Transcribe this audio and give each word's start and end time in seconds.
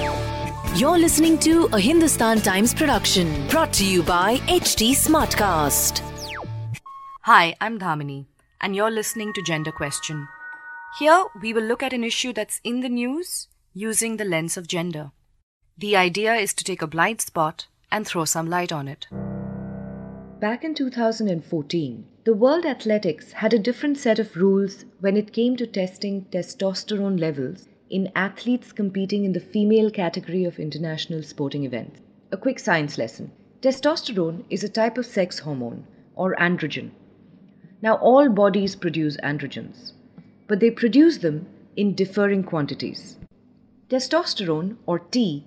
You're 0.80 0.98
listening 0.98 1.38
to 1.40 1.66
a 1.72 1.80
Hindustan 1.80 2.42
Times 2.42 2.74
production 2.74 3.48
brought 3.48 3.72
to 3.74 3.86
you 3.86 4.02
by 4.02 4.38
HT 4.48 4.94
Smartcast. 4.94 6.02
Hi, 7.22 7.56
I'm 7.62 7.78
Damini, 7.78 8.26
and 8.60 8.76
you're 8.76 8.90
listening 8.90 9.34
to 9.34 9.44
Gender 9.44 9.72
Question. 9.72 10.28
Here, 10.98 11.26
we 11.42 11.54
will 11.54 11.64
look 11.64 11.84
at 11.84 11.94
an 11.94 12.04
issue 12.04 12.34
that's 12.34 12.60
in 12.64 12.80
the 12.80 12.90
news 12.90 13.48
using 13.74 14.18
the 14.18 14.26
lens 14.26 14.58
of 14.58 14.68
gender. 14.68 15.12
The 15.78 15.96
idea 15.96 16.34
is 16.34 16.56
to 16.56 16.64
take 16.64 16.82
a 16.82 16.88
blind 16.88 17.22
spot 17.22 17.68
and 17.92 18.08
throw 18.08 18.26
some 18.26 18.50
light 18.50 18.72
on 18.72 18.88
it. 18.88 19.06
Back 20.40 20.64
in 20.64 20.74
2014, 20.74 22.06
the 22.28 22.34
World 22.34 22.66
Athletics 22.66 23.32
had 23.32 23.54
a 23.54 23.58
different 23.58 23.98
set 23.98 24.20
of 24.20 24.36
rules 24.36 24.84
when 25.00 25.16
it 25.16 25.32
came 25.32 25.56
to 25.56 25.66
testing 25.66 26.26
testosterone 26.30 27.18
levels 27.18 27.70
in 27.90 28.12
athletes 28.18 28.74
competing 28.74 29.24
in 29.24 29.32
the 29.32 29.40
female 29.40 29.90
category 29.90 30.44
of 30.44 30.60
international 30.60 31.24
sporting 31.24 31.64
events. 31.64 32.02
A 32.34 32.36
quick 32.36 32.60
science 32.60 32.98
lesson 32.98 33.32
testosterone 33.62 34.44
is 34.50 34.62
a 34.62 34.68
type 34.68 34.98
of 34.98 35.06
sex 35.06 35.40
hormone, 35.40 35.86
or 36.18 36.36
androgen. 36.36 36.92
Now, 37.82 37.96
all 37.96 38.28
bodies 38.28 38.76
produce 38.76 39.16
androgens, 39.24 39.94
but 40.50 40.60
they 40.60 40.70
produce 40.70 41.20
them 41.20 41.48
in 41.78 41.94
differing 41.94 42.44
quantities. 42.44 43.16
Testosterone, 43.88 44.76
or 44.86 45.00
T, 45.00 45.46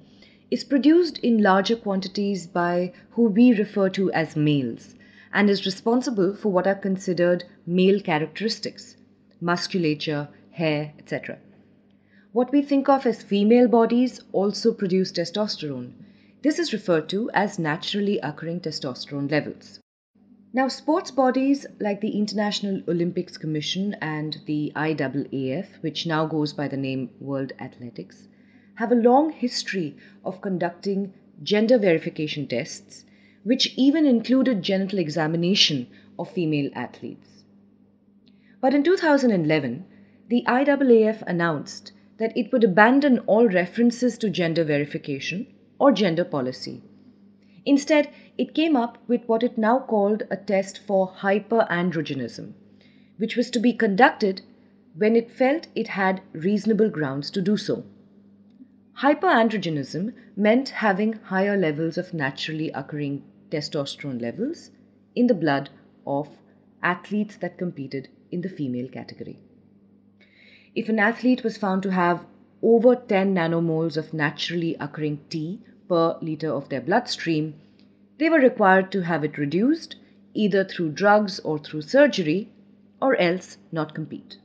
is 0.50 0.64
produced 0.64 1.18
in 1.18 1.42
larger 1.42 1.76
quantities 1.76 2.46
by 2.46 2.94
who 3.10 3.24
we 3.24 3.52
refer 3.52 3.90
to 3.90 4.10
as 4.12 4.34
males 4.34 4.94
and 5.32 5.48
is 5.48 5.66
responsible 5.66 6.34
for 6.34 6.50
what 6.50 6.66
are 6.66 6.74
considered 6.74 7.44
male 7.66 8.00
characteristics 8.00 8.96
musculature, 9.40 10.28
hair, 10.50 10.92
etc. 10.98 11.38
What 12.32 12.52
we 12.52 12.62
think 12.62 12.88
of 12.88 13.06
as 13.06 13.22
female 13.22 13.68
bodies 13.68 14.20
also 14.32 14.72
produce 14.72 15.12
testosterone. 15.12 15.92
This 16.42 16.58
is 16.58 16.72
referred 16.72 17.08
to 17.08 17.30
as 17.32 17.58
naturally 17.58 18.18
occurring 18.18 18.60
testosterone 18.60 19.30
levels. 19.30 19.80
Now, 20.52 20.68
sports 20.68 21.10
bodies 21.10 21.64
like 21.78 22.00
the 22.00 22.10
International 22.18 22.82
Olympics 22.88 23.38
Commission 23.38 23.94
and 24.00 24.36
the 24.46 24.72
IAAF, 24.74 25.66
which 25.80 26.06
now 26.06 26.26
goes 26.26 26.52
by 26.52 26.66
the 26.66 26.76
name 26.76 27.10
World 27.20 27.52
Athletics, 27.60 28.28
have 28.74 28.90
a 28.90 28.96
long 28.96 29.30
history 29.30 29.96
of 30.24 30.40
conducting 30.40 31.14
gender 31.42 31.78
verification 31.78 32.46
tests, 32.46 33.04
which 33.42 33.72
even 33.76 34.06
included 34.06 34.62
genital 34.62 34.98
examination 34.98 35.86
of 36.18 36.30
female 36.30 36.70
athletes. 36.74 37.44
But 38.60 38.74
in 38.74 38.82
2011, 38.82 39.84
the 40.28 40.44
IAAF 40.46 41.22
announced 41.26 41.92
that 42.18 42.36
it 42.36 42.52
would 42.52 42.62
abandon 42.62 43.18
all 43.20 43.48
references 43.48 44.18
to 44.18 44.28
gender 44.28 44.62
verification 44.62 45.46
or 45.78 45.90
gender 45.90 46.24
policy. 46.24 46.82
Instead, 47.64 48.08
it 48.36 48.54
came 48.54 48.76
up 48.76 48.98
with 49.08 49.26
what 49.26 49.42
it 49.42 49.56
now 49.56 49.78
called 49.78 50.22
a 50.30 50.36
test 50.36 50.78
for 50.78 51.08
hyperandrogenism, 51.08 52.52
which 53.16 53.36
was 53.36 53.50
to 53.50 53.58
be 53.58 53.72
conducted 53.72 54.42
when 54.94 55.16
it 55.16 55.30
felt 55.30 55.68
it 55.74 55.88
had 55.88 56.20
reasonable 56.32 56.90
grounds 56.90 57.30
to 57.30 57.40
do 57.40 57.56
so. 57.56 57.84
Hyperandrogenism 58.98 60.12
meant 60.36 60.68
having 60.68 61.14
higher 61.14 61.56
levels 61.56 61.96
of 61.96 62.12
naturally 62.12 62.70
occurring 62.72 63.22
testosterone 63.50 64.20
levels 64.20 64.70
in 65.14 65.26
the 65.26 65.34
blood 65.34 65.70
of 66.06 66.28
athletes 66.82 67.36
that 67.36 67.58
competed 67.58 68.08
in 68.30 68.40
the 68.40 68.48
female 68.48 68.88
category. 68.88 69.38
If 70.74 70.88
an 70.88 70.98
athlete 70.98 71.42
was 71.42 71.56
found 71.56 71.82
to 71.82 71.90
have 71.90 72.24
over 72.62 72.94
10 72.94 73.34
nanomoles 73.34 73.96
of 73.96 74.14
naturally 74.14 74.76
occurring 74.78 75.20
T 75.28 75.60
per 75.88 76.16
liter 76.22 76.50
of 76.50 76.68
their 76.68 76.80
bloodstream, 76.80 77.54
they 78.18 78.30
were 78.30 78.38
required 78.38 78.92
to 78.92 79.02
have 79.02 79.24
it 79.24 79.38
reduced 79.38 79.96
either 80.34 80.64
through 80.64 80.92
drugs 80.92 81.40
or 81.40 81.58
through 81.58 81.82
surgery, 81.82 82.48
or 83.02 83.16
else 83.16 83.58
not 83.72 83.94
compete. 83.94 84.36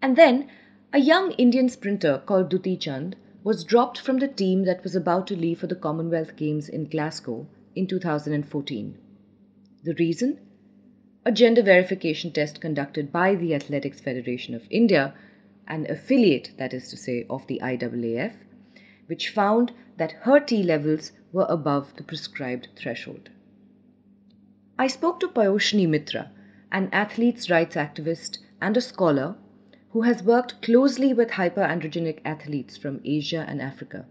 And 0.00 0.16
then 0.16 0.48
a 0.92 0.98
young 0.98 1.32
Indian 1.32 1.68
sprinter 1.68 2.22
called 2.24 2.50
Duti 2.50 2.78
Chand 2.78 3.16
was 3.44 3.62
dropped 3.62 4.00
from 4.00 4.18
the 4.18 4.26
team 4.26 4.64
that 4.64 4.82
was 4.82 4.96
about 4.96 5.26
to 5.26 5.36
leave 5.36 5.58
for 5.58 5.66
the 5.66 5.74
Commonwealth 5.74 6.34
Games 6.34 6.66
in 6.66 6.88
Glasgow 6.88 7.46
in 7.74 7.86
2014. 7.86 8.96
The 9.84 9.94
reason? 9.98 10.38
A 11.26 11.30
gender 11.30 11.62
verification 11.62 12.32
test 12.32 12.62
conducted 12.62 13.12
by 13.12 13.34
the 13.34 13.54
Athletics 13.54 14.00
Federation 14.00 14.54
of 14.54 14.66
India, 14.70 15.12
an 15.68 15.86
affiliate, 15.90 16.52
that 16.56 16.72
is 16.72 16.88
to 16.88 16.96
say, 16.96 17.26
of 17.28 17.46
the 17.46 17.60
IAAF, 17.62 18.32
which 19.08 19.28
found 19.28 19.72
that 19.98 20.12
her 20.22 20.40
T 20.40 20.62
levels 20.62 21.12
were 21.30 21.46
above 21.50 21.94
the 21.96 22.02
prescribed 22.02 22.68
threshold. 22.76 23.28
I 24.78 24.86
spoke 24.86 25.20
to 25.20 25.28
Payoshni 25.28 25.86
Mitra, 25.86 26.30
an 26.72 26.88
athletes' 26.92 27.50
rights 27.50 27.76
activist 27.76 28.38
and 28.62 28.74
a 28.74 28.80
scholar 28.80 29.36
who 29.94 30.02
has 30.02 30.24
worked 30.24 30.60
closely 30.60 31.14
with 31.14 31.28
hyperandrogenic 31.30 32.18
athletes 32.24 32.76
from 32.76 33.00
Asia 33.04 33.44
and 33.48 33.62
Africa, 33.62 34.04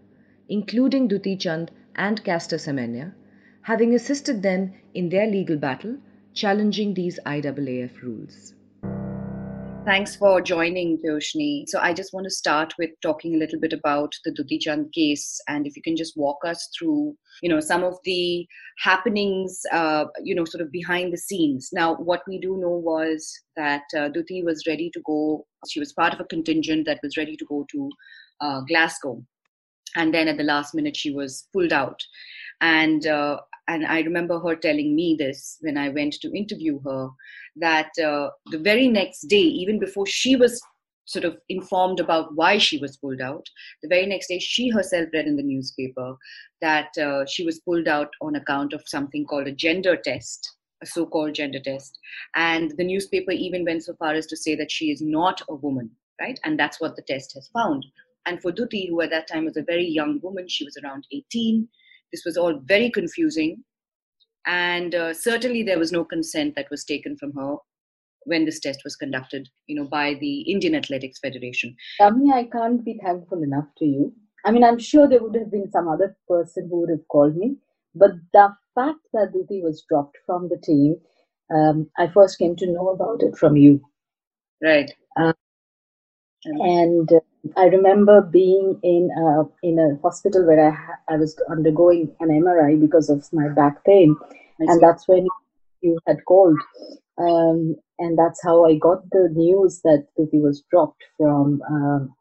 including 0.48 1.06
Duti 1.06 1.38
Chand 1.38 1.70
and 1.94 2.24
Caster 2.24 2.56
Semenya, 2.56 3.12
having 3.60 3.94
assisted 3.94 4.42
them 4.42 4.72
in 4.94 5.10
their 5.10 5.26
legal 5.26 5.58
battle 5.58 5.98
challenging 6.32 6.94
these 6.94 7.20
IAAF 7.26 8.00
rules. 8.00 8.54
Thanks 9.84 10.16
for 10.16 10.40
joining, 10.40 10.96
Payoshni. 10.96 11.68
So 11.68 11.78
I 11.78 11.92
just 11.92 12.14
want 12.14 12.24
to 12.24 12.30
start 12.30 12.72
with 12.78 12.88
talking 13.02 13.34
a 13.34 13.38
little 13.38 13.60
bit 13.60 13.74
about 13.74 14.14
the 14.24 14.30
Duti 14.30 14.58
Chand 14.58 14.90
case, 14.94 15.38
and 15.46 15.66
if 15.66 15.76
you 15.76 15.82
can 15.82 15.94
just 15.94 16.16
walk 16.16 16.38
us 16.42 16.70
through, 16.76 17.14
you 17.42 17.50
know, 17.50 17.60
some 17.60 17.84
of 17.84 17.98
the 18.04 18.46
happenings, 18.78 19.60
uh, 19.72 20.06
you 20.22 20.34
know, 20.34 20.46
sort 20.46 20.62
of 20.62 20.72
behind 20.72 21.12
the 21.12 21.18
scenes. 21.18 21.68
Now, 21.70 21.96
what 21.96 22.22
we 22.26 22.38
do 22.38 22.56
know 22.56 22.70
was 22.70 23.30
that 23.56 23.82
uh, 23.94 24.08
Duti 24.08 24.42
was 24.42 24.64
ready 24.66 24.88
to 24.94 25.02
go. 25.04 25.46
She 25.68 25.80
was 25.80 25.92
part 25.92 26.14
of 26.14 26.20
a 26.20 26.24
contingent 26.24 26.86
that 26.86 27.00
was 27.02 27.18
ready 27.18 27.36
to 27.36 27.44
go 27.44 27.66
to 27.70 27.90
uh, 28.40 28.60
Glasgow, 28.62 29.22
and 29.96 30.14
then 30.14 30.28
at 30.28 30.38
the 30.38 30.44
last 30.44 30.74
minute 30.74 30.96
she 30.96 31.10
was 31.10 31.46
pulled 31.52 31.74
out. 31.74 32.00
And 32.62 33.06
uh, 33.06 33.38
and 33.68 33.86
I 33.86 34.00
remember 34.00 34.38
her 34.40 34.56
telling 34.56 34.94
me 34.94 35.16
this 35.18 35.58
when 35.60 35.76
I 35.76 35.88
went 35.88 36.14
to 36.14 36.36
interview 36.36 36.80
her 36.82 37.08
that 37.56 37.90
uh, 37.98 38.30
the 38.50 38.58
very 38.58 38.88
next 38.88 39.22
day, 39.22 39.36
even 39.40 39.78
before 39.78 40.06
she 40.06 40.36
was 40.36 40.60
sort 41.06 41.24
of 41.24 41.38
informed 41.48 42.00
about 42.00 42.34
why 42.34 42.58
she 42.58 42.78
was 42.78 42.96
pulled 42.96 43.20
out, 43.20 43.46
the 43.82 43.88
very 43.88 44.06
next 44.06 44.28
day 44.28 44.38
she 44.38 44.68
herself 44.68 45.08
read 45.12 45.26
in 45.26 45.36
the 45.36 45.42
newspaper 45.42 46.16
that 46.60 46.96
uh, 46.98 47.24
she 47.26 47.44
was 47.44 47.60
pulled 47.60 47.88
out 47.88 48.10
on 48.20 48.36
account 48.36 48.72
of 48.72 48.82
something 48.86 49.24
called 49.24 49.46
a 49.46 49.52
gender 49.52 49.96
test. 49.96 50.56
A 50.82 50.86
so 50.86 51.06
called 51.06 51.34
gender 51.34 51.60
test. 51.60 51.98
And 52.34 52.72
the 52.76 52.84
newspaper 52.84 53.30
even 53.30 53.64
went 53.64 53.84
so 53.84 53.94
far 53.94 54.12
as 54.12 54.26
to 54.26 54.36
say 54.36 54.54
that 54.56 54.70
she 54.70 54.90
is 54.90 55.00
not 55.00 55.40
a 55.48 55.54
woman, 55.54 55.90
right? 56.20 56.38
And 56.44 56.58
that's 56.58 56.80
what 56.80 56.96
the 56.96 57.02
test 57.02 57.32
has 57.34 57.48
found. 57.48 57.86
And 58.26 58.40
for 58.40 58.52
Duti, 58.52 58.88
who 58.88 59.00
at 59.02 59.10
that 59.10 59.28
time 59.28 59.44
was 59.44 59.56
a 59.56 59.62
very 59.62 59.86
young 59.86 60.20
woman, 60.22 60.48
she 60.48 60.64
was 60.64 60.76
around 60.82 61.06
18, 61.12 61.68
this 62.14 62.24
was 62.24 62.36
all 62.36 62.60
very 62.64 62.90
confusing. 62.90 63.64
And 64.46 64.94
uh, 64.94 65.12
certainly 65.14 65.64
there 65.64 65.78
was 65.78 65.90
no 65.90 66.04
consent 66.04 66.54
that 66.54 66.70
was 66.70 66.84
taken 66.84 67.16
from 67.16 67.32
her 67.32 67.56
when 68.26 68.44
this 68.44 68.60
test 68.60 68.82
was 68.84 68.94
conducted, 68.94 69.48
you 69.66 69.74
know, 69.74 69.88
by 69.88 70.14
the 70.14 70.42
Indian 70.42 70.76
Athletics 70.76 71.18
Federation. 71.18 71.74
Tami, 72.00 72.32
I 72.32 72.44
can't 72.44 72.84
be 72.84 73.00
thankful 73.04 73.42
enough 73.42 73.66
to 73.78 73.84
you. 73.84 74.12
I 74.46 74.52
mean, 74.52 74.62
I'm 74.62 74.78
sure 74.78 75.08
there 75.08 75.22
would 75.22 75.34
have 75.34 75.50
been 75.50 75.70
some 75.70 75.88
other 75.88 76.16
person 76.28 76.68
who 76.70 76.80
would 76.80 76.90
have 76.90 77.08
called 77.08 77.36
me, 77.36 77.56
but 77.94 78.12
the 78.32 78.48
fact 78.74 79.00
that 79.12 79.32
Duti 79.34 79.62
was 79.62 79.84
dropped 79.88 80.18
from 80.24 80.48
the 80.48 80.58
team, 80.62 80.96
um, 81.54 81.90
I 81.98 82.08
first 82.08 82.38
came 82.38 82.54
to 82.56 82.70
know 82.70 82.90
about 82.90 83.22
it 83.22 83.36
from 83.36 83.56
you. 83.56 83.80
Right. 84.62 84.92
Uh, 85.18 85.32
and 86.44 87.10
uh, 87.12 87.20
I 87.56 87.66
remember 87.66 88.22
being 88.22 88.78
in 88.82 89.10
a, 89.16 89.44
in 89.62 89.78
a 89.78 90.00
hospital 90.02 90.46
where 90.46 90.68
I, 90.68 90.70
ha- 90.70 91.00
I 91.08 91.16
was 91.16 91.36
undergoing 91.50 92.14
an 92.20 92.28
MRI 92.28 92.80
because 92.80 93.08
of 93.10 93.26
my 93.32 93.48
back 93.48 93.84
pain, 93.84 94.16
and 94.58 94.80
that's 94.80 95.06
when 95.08 95.26
you 95.82 95.98
had 96.06 96.24
called. 96.26 96.58
Um, 97.18 97.76
and 97.98 98.18
that's 98.18 98.42
how 98.42 98.64
I 98.64 98.76
got 98.76 99.08
the 99.10 99.28
news 99.32 99.80
that 99.84 100.06
Duti 100.18 100.42
was 100.42 100.64
dropped 100.70 101.04
from 101.16 101.62
um, 101.70 102.14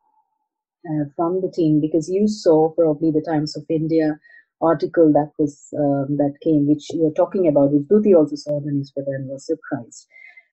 uh, 0.86 1.06
from 1.16 1.42
the 1.42 1.52
team 1.52 1.80
because 1.82 2.10
you 2.10 2.28
saw 2.28 2.70
probably 2.70 3.10
the 3.10 3.26
Times 3.26 3.58
of 3.58 3.64
India 3.70 4.20
article 4.62 5.12
that 5.14 5.32
was 5.40 5.74
um, 5.78 6.18
that 6.18 6.36
came, 6.44 6.68
which 6.68 6.86
you 6.92 7.04
were 7.04 7.14
talking 7.14 7.48
about, 7.48 7.72
which 7.72 7.88
Duti 7.88 8.16
also 8.16 8.36
saw 8.36 8.58
in 8.58 8.66
the 8.66 8.72
newspaper 8.72 9.16
and 9.16 9.28
was 9.28 9.46
surprised. 9.46 10.08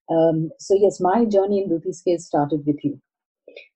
Um, 0.08 0.50
so 0.58 0.74
yes, 0.74 1.00
my 1.00 1.24
journey 1.24 1.62
in 1.62 1.68
Duti's 1.68 2.02
case 2.02 2.26
started 2.26 2.64
with 2.66 2.78
you. 2.82 3.00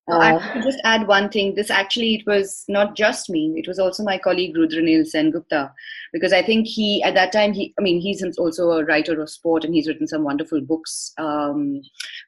Uh, 0.06 0.18
I 0.18 0.52
could 0.52 0.62
just 0.62 0.80
add 0.84 1.08
one 1.08 1.30
thing. 1.30 1.54
This 1.54 1.70
actually, 1.70 2.16
it 2.16 2.26
was 2.26 2.64
not 2.68 2.94
just 2.94 3.30
me. 3.30 3.54
It 3.56 3.66
was 3.66 3.78
also 3.78 4.02
my 4.02 4.18
colleague 4.18 4.54
Rudranil 4.54 5.06
Sen 5.06 5.30
Gupta, 5.30 5.72
because 6.12 6.32
I 6.32 6.42
think 6.42 6.66
he, 6.66 7.02
at 7.02 7.14
that 7.14 7.32
time, 7.32 7.54
he, 7.54 7.72
I 7.78 7.82
mean, 7.82 8.00
he's 8.00 8.22
also 8.36 8.72
a 8.72 8.84
writer 8.84 9.18
of 9.20 9.30
sport 9.30 9.64
and 9.64 9.74
he's 9.74 9.88
written 9.88 10.06
some 10.06 10.22
wonderful 10.22 10.60
books. 10.60 11.12
Um, 11.16 11.80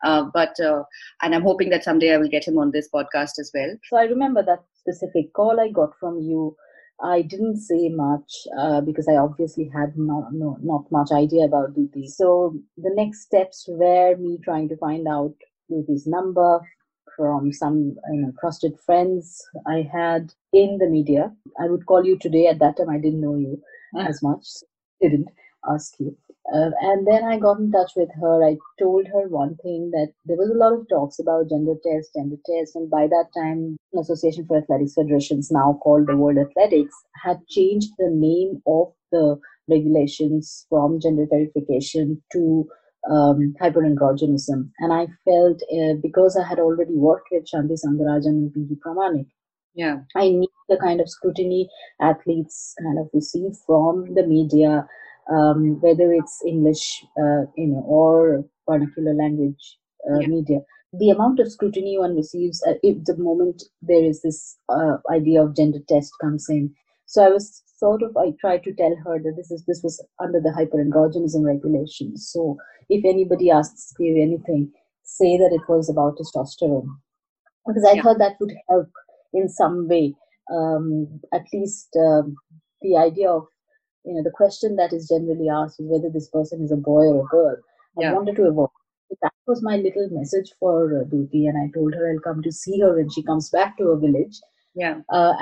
uh, 0.05 0.25
but, 0.33 0.59
uh, 0.59 0.85
and 1.21 1.35
I'm 1.35 1.43
hoping 1.43 1.69
that 1.69 1.85
someday 1.85 2.15
I 2.15 2.17
will 2.17 2.31
get 2.31 2.49
him 2.49 2.57
on 2.57 2.71
this 2.71 2.89
podcast 2.89 3.39
as 3.39 3.51
well. 3.55 3.77
So 3.91 3.99
I 3.99 4.05
remember 4.05 4.43
that 4.43 4.65
specific 4.79 5.35
call 5.35 5.61
I 5.61 5.69
got 5.69 5.91
from 6.01 6.19
you. 6.19 6.57
I 7.03 7.21
didn't 7.21 7.59
say 7.59 7.91
much 7.91 8.33
uh, 8.59 8.81
because 8.81 9.07
I 9.07 9.17
obviously 9.17 9.71
had 9.75 9.99
not, 9.99 10.33
no, 10.33 10.57
not 10.63 10.91
much 10.91 11.11
idea 11.13 11.45
about 11.45 11.75
Duti. 11.75 12.09
So 12.09 12.59
the 12.79 12.93
next 12.95 13.21
steps 13.21 13.67
were 13.69 14.17
me 14.17 14.39
trying 14.43 14.71
to 14.71 14.79
find 14.79 15.07
out 15.07 15.35
Duti's 15.71 16.07
number, 16.07 16.61
from 17.17 17.53
some 17.53 17.97
you 18.13 18.21
know 18.23 18.33
trusted 18.41 18.79
friends 18.85 19.43
I 19.67 19.89
had 19.93 20.33
in 20.53 20.79
the 20.79 20.89
media. 20.89 21.35
I 21.59 21.69
would 21.69 21.87
call 21.87 22.05
you 22.05 22.19
today. 22.19 22.47
At 22.47 22.59
that 22.61 22.77
time, 22.77 22.91
I 22.91 22.99
didn't 22.99 23.21
know 23.21 23.37
you 23.37 23.63
mm. 23.95 24.09
as 24.09 24.23
much. 24.23 24.47
Didn't 25.01 25.29
ask 25.69 25.95
you. 25.99 26.17
Uh, 26.55 26.71
and 26.81 27.07
then 27.07 27.25
I 27.25 27.39
got 27.39 27.59
in 27.59 27.73
touch 27.73 27.93
with 27.97 28.09
her. 28.21 28.45
I 28.45 28.57
told 28.79 29.09
her 29.09 29.27
one 29.29 29.57
thing 29.57 29.91
that 29.91 30.13
there 30.27 30.37
was 30.37 30.51
a 30.51 30.59
lot 30.59 30.75
of 30.75 30.89
talks 30.89 31.19
about 31.19 31.49
gender 31.49 31.75
test, 31.85 32.15
gender 32.15 32.37
test, 32.47 32.77
and 32.77 32.89
by 32.89 33.09
that 33.09 33.31
time, 33.37 33.77
Association 33.99 34.47
for 34.47 34.59
Athletics 34.59 34.95
Federations, 34.95 35.51
now 35.51 35.81
called 35.83 36.07
the 36.07 36.17
World 36.17 36.39
Athletics, 36.39 36.95
had 37.25 37.45
changed 37.49 37.91
the 37.99 38.11
name 38.11 38.63
of 38.67 38.93
the 39.11 39.41
regulations 39.69 40.67
from 40.69 41.01
gender 41.01 41.27
verification 41.29 42.23
to 42.33 42.69
um, 43.11 43.55
hyperandrogenism. 43.61 44.71
And 44.79 44.93
I 44.93 45.07
felt 45.25 45.63
uh, 45.73 45.95
because 46.03 46.37
I 46.37 46.47
had 46.47 46.59
already 46.59 46.95
worked 46.95 47.29
with 47.31 47.47
Shanti 47.53 47.77
Soundarajan 47.85 48.27
and 48.27 48.53
Pinky 48.55 48.77
Pramanik, 48.85 49.27
yeah. 49.77 49.99
I 50.17 50.31
need 50.31 50.49
the 50.69 50.79
kind 50.79 51.01
of 51.01 51.09
scrutiny 51.09 51.69
athletes 52.01 52.75
kind 52.83 52.99
of 52.99 53.09
receive 53.13 53.53
from 53.67 54.15
the 54.15 54.27
media, 54.27 54.87
um, 55.31 55.81
whether 55.81 56.13
it's 56.13 56.43
English, 56.47 57.05
uh, 57.19 57.45
you 57.57 57.69
know, 57.69 57.85
or 57.87 58.45
vernacular 58.69 59.15
language 59.15 59.79
uh, 60.11 60.21
yeah. 60.21 60.27
media. 60.27 60.59
The 60.95 61.11
amount 61.11 61.41
of 61.41 61.53
scrutiny 61.53 61.99
one 61.99 62.17
receives 62.17 62.63
uh, 62.67 62.75
if 62.83 63.05
the 63.05 63.19
moment 63.19 63.65
there 63.83 64.03
is 64.03 64.23
this 64.23 64.57
uh, 64.71 64.97
idea 65.11 65.43
of 65.43 65.55
gender 65.55 65.81
test 65.87 66.13
comes 66.23 66.47
in. 66.49 66.75
So 67.05 67.23
I 67.25 67.29
was 67.29 67.63
sort 67.77 68.03
of 68.03 68.17
I 68.17 68.33
tried 68.41 68.65
to 68.65 68.75
tell 68.75 68.95
her 69.05 69.19
that 69.19 69.35
this 69.37 69.51
is 69.51 69.65
this 69.67 69.83
was 69.83 70.05
under 70.21 70.41
the 70.41 70.51
hyperandrogenism 70.51 71.45
regulations. 71.45 72.29
So 72.33 72.57
if 72.89 73.05
anybody 73.05 73.51
asks 73.51 73.93
you 73.99 74.21
anything, 74.21 74.73
say 75.03 75.37
that 75.37 75.53
it 75.53 75.69
was 75.69 75.89
about 75.89 76.19
testosterone, 76.19 76.89
because 77.67 77.85
I 77.85 77.95
yeah. 77.95 78.03
thought 78.03 78.19
that 78.19 78.37
would 78.41 78.55
help 78.69 78.89
in 79.33 79.49
some 79.49 79.89
way. 79.89 80.15
Um, 80.53 81.21
at 81.35 81.43
least 81.53 81.89
um, 81.97 82.37
the 82.81 82.97
idea 82.97 83.31
of 83.31 83.47
you 84.05 84.15
know 84.15 84.23
the 84.23 84.31
question 84.31 84.77
that 84.77 84.93
is 84.93 85.09
generally 85.09 85.49
asked 85.49 85.81
is 85.81 85.87
whether 85.89 86.11
this 86.11 86.29
person 86.29 86.63
is 86.63 86.73
a 86.73 86.77
boy 86.77 87.05
or 87.05 87.25
a 87.25 87.29
girl. 87.29 87.57
I 88.03 88.13
wanted 88.13 88.37
to 88.37 88.43
avoid. 88.43 88.69
that 89.23 89.33
was 89.47 89.63
my 89.63 89.77
little 89.77 90.09
message 90.11 90.53
for 90.61 91.01
uh, 91.01 91.05
Duti, 91.05 91.49
and 91.49 91.57
I 91.57 91.71
told 91.75 91.95
her 91.95 92.11
I'll 92.11 92.21
come 92.21 92.43
to 92.43 92.53
see 92.53 92.79
her 92.81 92.95
when 92.95 93.09
she 93.11 93.23
comes 93.23 93.49
back 93.49 93.79
to 93.79 93.89
her 93.89 93.97
village. 93.97 94.39
Yeah. 94.75 95.01
Uh, 95.09 95.33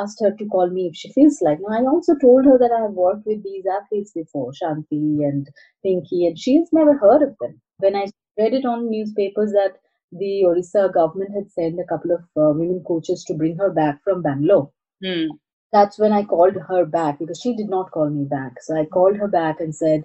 asked 0.00 0.20
her 0.22 0.32
to 0.32 0.46
call 0.46 0.70
me 0.70 0.86
if 0.86 0.96
she 0.96 1.12
feels 1.12 1.40
like. 1.42 1.58
Now, 1.60 1.76
I 1.78 1.84
also 1.86 2.14
told 2.16 2.44
her 2.44 2.58
that 2.58 2.72
I 2.72 2.82
have 2.82 2.92
worked 2.92 3.26
with 3.26 3.42
these 3.42 3.64
athletes 3.66 4.12
before, 4.12 4.52
Shanti 4.52 5.24
and 5.28 5.48
Pinky, 5.82 6.26
and 6.26 6.38
she 6.38 6.56
has 6.56 6.68
never 6.72 6.96
heard 6.96 7.22
of 7.22 7.36
them. 7.40 7.60
When 7.78 7.96
I 7.96 8.06
read 8.38 8.54
it 8.54 8.64
on 8.64 8.90
newspapers 8.90 9.52
that 9.52 9.76
the 10.12 10.44
Orissa 10.46 10.90
government 10.92 11.34
had 11.34 11.50
sent 11.50 11.80
a 11.80 11.84
couple 11.84 12.12
of 12.12 12.20
uh, 12.36 12.52
women 12.56 12.82
coaches 12.86 13.24
to 13.24 13.34
bring 13.34 13.56
her 13.58 13.70
back 13.70 14.02
from 14.04 14.22
Bangalore. 14.22 14.70
Hmm. 15.04 15.26
That's 15.72 15.98
when 15.98 16.12
I 16.12 16.24
called 16.24 16.54
her 16.54 16.86
back 16.86 17.18
because 17.18 17.40
she 17.40 17.54
did 17.54 17.68
not 17.68 17.90
call 17.90 18.08
me 18.08 18.24
back. 18.24 18.54
So 18.62 18.76
I 18.76 18.86
called 18.86 19.16
her 19.16 19.28
back 19.28 19.60
and 19.60 19.74
said, 19.74 20.04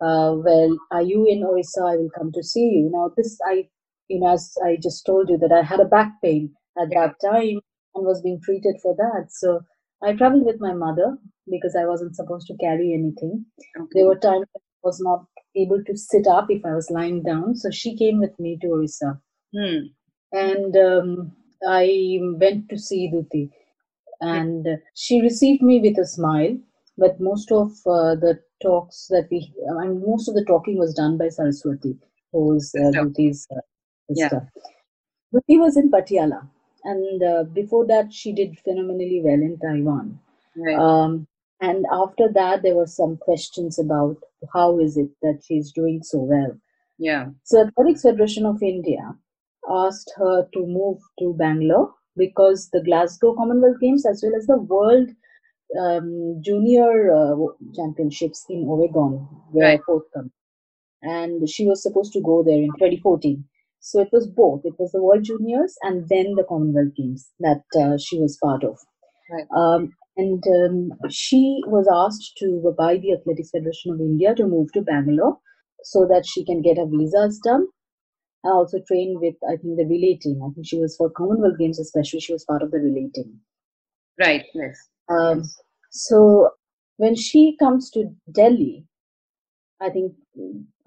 uh, 0.00 0.34
"Well, 0.36 0.76
are 0.90 1.02
you 1.02 1.26
in 1.26 1.42
Orissa? 1.44 1.82
I 1.82 1.96
will 1.96 2.10
come 2.10 2.30
to 2.32 2.42
see 2.42 2.68
you." 2.76 2.90
Now, 2.92 3.10
this 3.16 3.38
I, 3.46 3.68
you 4.08 4.20
know, 4.20 4.28
as 4.34 4.54
I 4.64 4.76
just 4.76 5.06
told 5.06 5.30
you 5.30 5.38
that 5.38 5.52
I 5.52 5.62
had 5.62 5.80
a 5.80 5.86
back 5.86 6.12
pain 6.22 6.54
at 6.78 6.90
that 6.90 7.14
time, 7.24 7.60
and 7.98 8.06
was 8.06 8.22
being 8.22 8.40
treated 8.42 8.76
for 8.82 8.94
that. 8.96 9.26
So 9.30 9.60
I 10.02 10.14
traveled 10.14 10.44
with 10.44 10.60
my 10.60 10.72
mother 10.72 11.18
because 11.50 11.76
I 11.76 11.86
wasn't 11.86 12.16
supposed 12.16 12.46
to 12.48 12.56
carry 12.56 12.94
anything. 12.94 13.44
Okay. 13.78 13.88
There 13.92 14.06
were 14.06 14.18
times 14.18 14.46
I 14.56 14.60
was 14.82 15.00
not 15.00 15.24
able 15.56 15.82
to 15.84 15.96
sit 15.96 16.26
up 16.26 16.46
if 16.50 16.64
I 16.64 16.74
was 16.74 16.90
lying 16.90 17.22
down. 17.22 17.56
So 17.56 17.70
she 17.70 17.96
came 17.96 18.20
with 18.20 18.38
me 18.38 18.58
to 18.62 18.68
Orissa. 18.68 19.20
Hmm. 19.54 19.78
And 20.32 20.76
um, 20.76 21.32
I 21.66 22.18
went 22.20 22.68
to 22.68 22.78
see 22.78 23.10
Duti. 23.12 23.50
And 24.20 24.66
she 24.94 25.20
received 25.20 25.62
me 25.62 25.80
with 25.80 25.98
a 25.98 26.06
smile. 26.06 26.56
But 26.96 27.20
most 27.20 27.52
of 27.52 27.70
uh, 27.86 28.16
the 28.16 28.40
talks 28.60 29.06
that 29.10 29.28
we, 29.30 29.52
I 29.70 29.86
mean, 29.86 30.02
most 30.04 30.28
of 30.28 30.34
the 30.34 30.44
talking 30.44 30.78
was 30.78 30.94
done 30.94 31.16
by 31.16 31.28
Saraswati, 31.28 31.96
who 32.32 32.56
is 32.56 32.74
uh, 32.76 32.90
Duti's 32.90 33.46
uh, 33.52 33.60
sister. 34.10 34.48
Yeah. 34.54 35.40
Duti 35.40 35.60
was 35.60 35.76
in 35.76 35.90
Patiala 35.92 36.48
and 36.92 37.22
uh, 37.22 37.42
before 37.58 37.86
that 37.86 38.12
she 38.12 38.32
did 38.32 38.58
phenomenally 38.64 39.20
well 39.24 39.42
in 39.48 39.58
taiwan. 39.64 40.18
Right. 40.56 40.78
um, 40.78 41.26
and 41.60 41.86
after 41.92 42.28
that 42.34 42.62
there 42.62 42.76
were 42.76 42.86
some 42.86 43.16
questions 43.16 43.78
about 43.78 44.16
how 44.54 44.78
is 44.80 44.96
it 44.96 45.10
that 45.22 45.40
she's 45.44 45.72
doing 45.72 46.02
so 46.02 46.18
well. 46.18 46.52
Yeah. 46.98 47.26
So 47.44 47.66
athletics 47.66 48.02
federation 48.02 48.46
of 48.46 48.62
india 48.62 49.14
asked 49.68 50.12
her 50.16 50.48
to 50.54 50.66
move 50.66 50.98
to 51.20 51.34
bangalore 51.34 51.94
because 52.16 52.68
the 52.72 52.82
glasgow 52.82 53.34
commonwealth 53.34 53.80
games 53.80 54.06
as 54.06 54.22
well 54.24 54.36
as 54.36 54.46
the 54.46 54.58
world 54.58 55.08
um, 55.80 56.40
junior 56.44 57.12
uh, 57.14 57.36
championships 57.76 58.44
in 58.48 58.64
oregon 58.66 59.28
were 59.52 59.62
right. 59.62 59.80
forthcoming. 59.84 60.32
And 61.02 61.48
she 61.48 61.64
was 61.64 61.82
supposed 61.82 62.12
to 62.14 62.20
go 62.20 62.42
there 62.42 62.58
in 62.58 62.72
2014 62.78 63.44
so 63.80 64.00
it 64.00 64.08
was 64.12 64.26
both. 64.26 64.62
It 64.64 64.74
was 64.78 64.92
the 64.92 65.02
World 65.02 65.24
Juniors 65.24 65.76
and 65.82 66.08
then 66.08 66.34
the 66.34 66.44
Commonwealth 66.48 66.94
Games 66.96 67.30
that 67.40 67.62
uh, 67.80 67.96
she 67.98 68.18
was 68.18 68.38
part 68.42 68.64
of. 68.64 68.78
Right. 69.30 69.46
Um, 69.56 69.92
and 70.16 70.42
um, 70.64 70.92
she 71.10 71.60
was 71.66 71.88
asked 71.92 72.36
to 72.38 72.74
by 72.76 72.96
the 72.96 73.12
Athletics 73.12 73.50
Federation 73.50 73.92
of 73.92 74.00
India 74.00 74.34
to 74.34 74.46
move 74.46 74.72
to 74.72 74.82
Bangalore 74.82 75.38
so 75.84 76.06
that 76.08 76.24
she 76.26 76.44
can 76.44 76.60
get 76.60 76.76
her 76.76 76.86
visas 76.86 77.38
done. 77.38 77.66
I 78.44 78.48
also 78.48 78.78
trained 78.86 79.20
with 79.20 79.34
I 79.48 79.56
think 79.56 79.76
the 79.76 79.84
relay 79.84 80.18
team. 80.20 80.40
I 80.42 80.50
think 80.54 80.66
she 80.66 80.78
was 80.78 80.96
for 80.96 81.10
Commonwealth 81.10 81.58
Games 81.58 81.78
especially. 81.78 82.20
She 82.20 82.32
was 82.32 82.44
part 82.44 82.62
of 82.62 82.70
the 82.70 82.78
relay 82.78 83.08
team. 83.14 83.40
Right. 84.18 84.44
Yes. 84.54 84.76
Um, 85.08 85.42
so 85.90 86.50
when 86.96 87.14
she 87.14 87.56
comes 87.58 87.90
to 87.90 88.10
Delhi, 88.32 88.84
I 89.80 89.90
think 89.90 90.14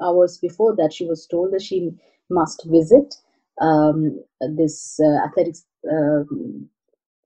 hours 0.01 0.37
before 0.41 0.75
that 0.75 0.93
she 0.93 1.05
was 1.05 1.25
told 1.27 1.53
that 1.53 1.61
she 1.61 1.91
must 2.31 2.65
visit 2.65 3.15
um, 3.61 4.19
this 4.55 4.99
uh, 4.99 5.25
Athletics 5.25 5.65
uh, 5.85 6.23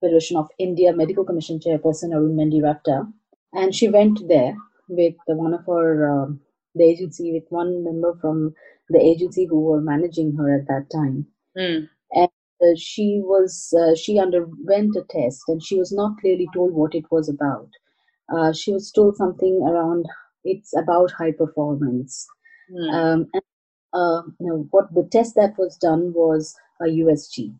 Federation 0.02 0.38
of 0.38 0.50
India 0.60 0.94
Medical 0.94 1.24
Commission 1.24 1.60
chairperson 1.60 2.14
Arun 2.14 2.36
Mendiratta, 2.36 3.12
and 3.54 3.74
she 3.74 3.88
went 3.88 4.28
there 4.28 4.56
with 4.90 5.16
one 5.28 5.54
of 5.54 5.66
her 5.66 6.10
um, 6.10 6.40
the 6.76 6.84
agency 6.84 7.32
with 7.32 7.46
one 7.50 7.84
member 7.84 8.18
from 8.20 8.54
the 8.90 9.00
agency 9.00 9.46
who 9.46 9.62
were 9.62 9.82
managing 9.82 10.36
her 10.36 10.54
at 10.54 10.68
that 10.68 10.88
time, 10.92 11.26
mm. 11.58 11.88
and 12.12 12.30
uh, 12.62 12.76
she 12.78 13.22
was 13.24 13.74
uh, 13.80 13.96
she 13.96 14.20
underwent 14.20 14.96
a 14.96 15.04
test, 15.10 15.44
and 15.48 15.64
she 15.64 15.80
was 15.80 15.92
not 15.92 16.18
clearly 16.20 16.48
told 16.54 16.74
what 16.74 16.94
it 16.94 17.06
was 17.12 17.30
about. 17.30 17.70
Uh, 18.36 18.52
she 18.52 18.74
was 18.74 18.92
told 18.92 19.16
something 19.16 19.62
around 19.68 20.06
it's 20.46 20.76
about 20.78 21.12
high 21.12 21.32
performance. 21.32 22.28
Mm. 22.72 22.94
Um, 22.94 23.28
and 23.34 23.44
uh, 23.96 24.22
you 24.40 24.48
know, 24.48 24.68
what 24.72 24.94
the 24.94 25.08
test 25.10 25.36
that 25.36 25.58
was 25.58 25.78
done 25.78 26.14
was 26.14 26.56
a 26.82 26.86
USG, 26.86 27.56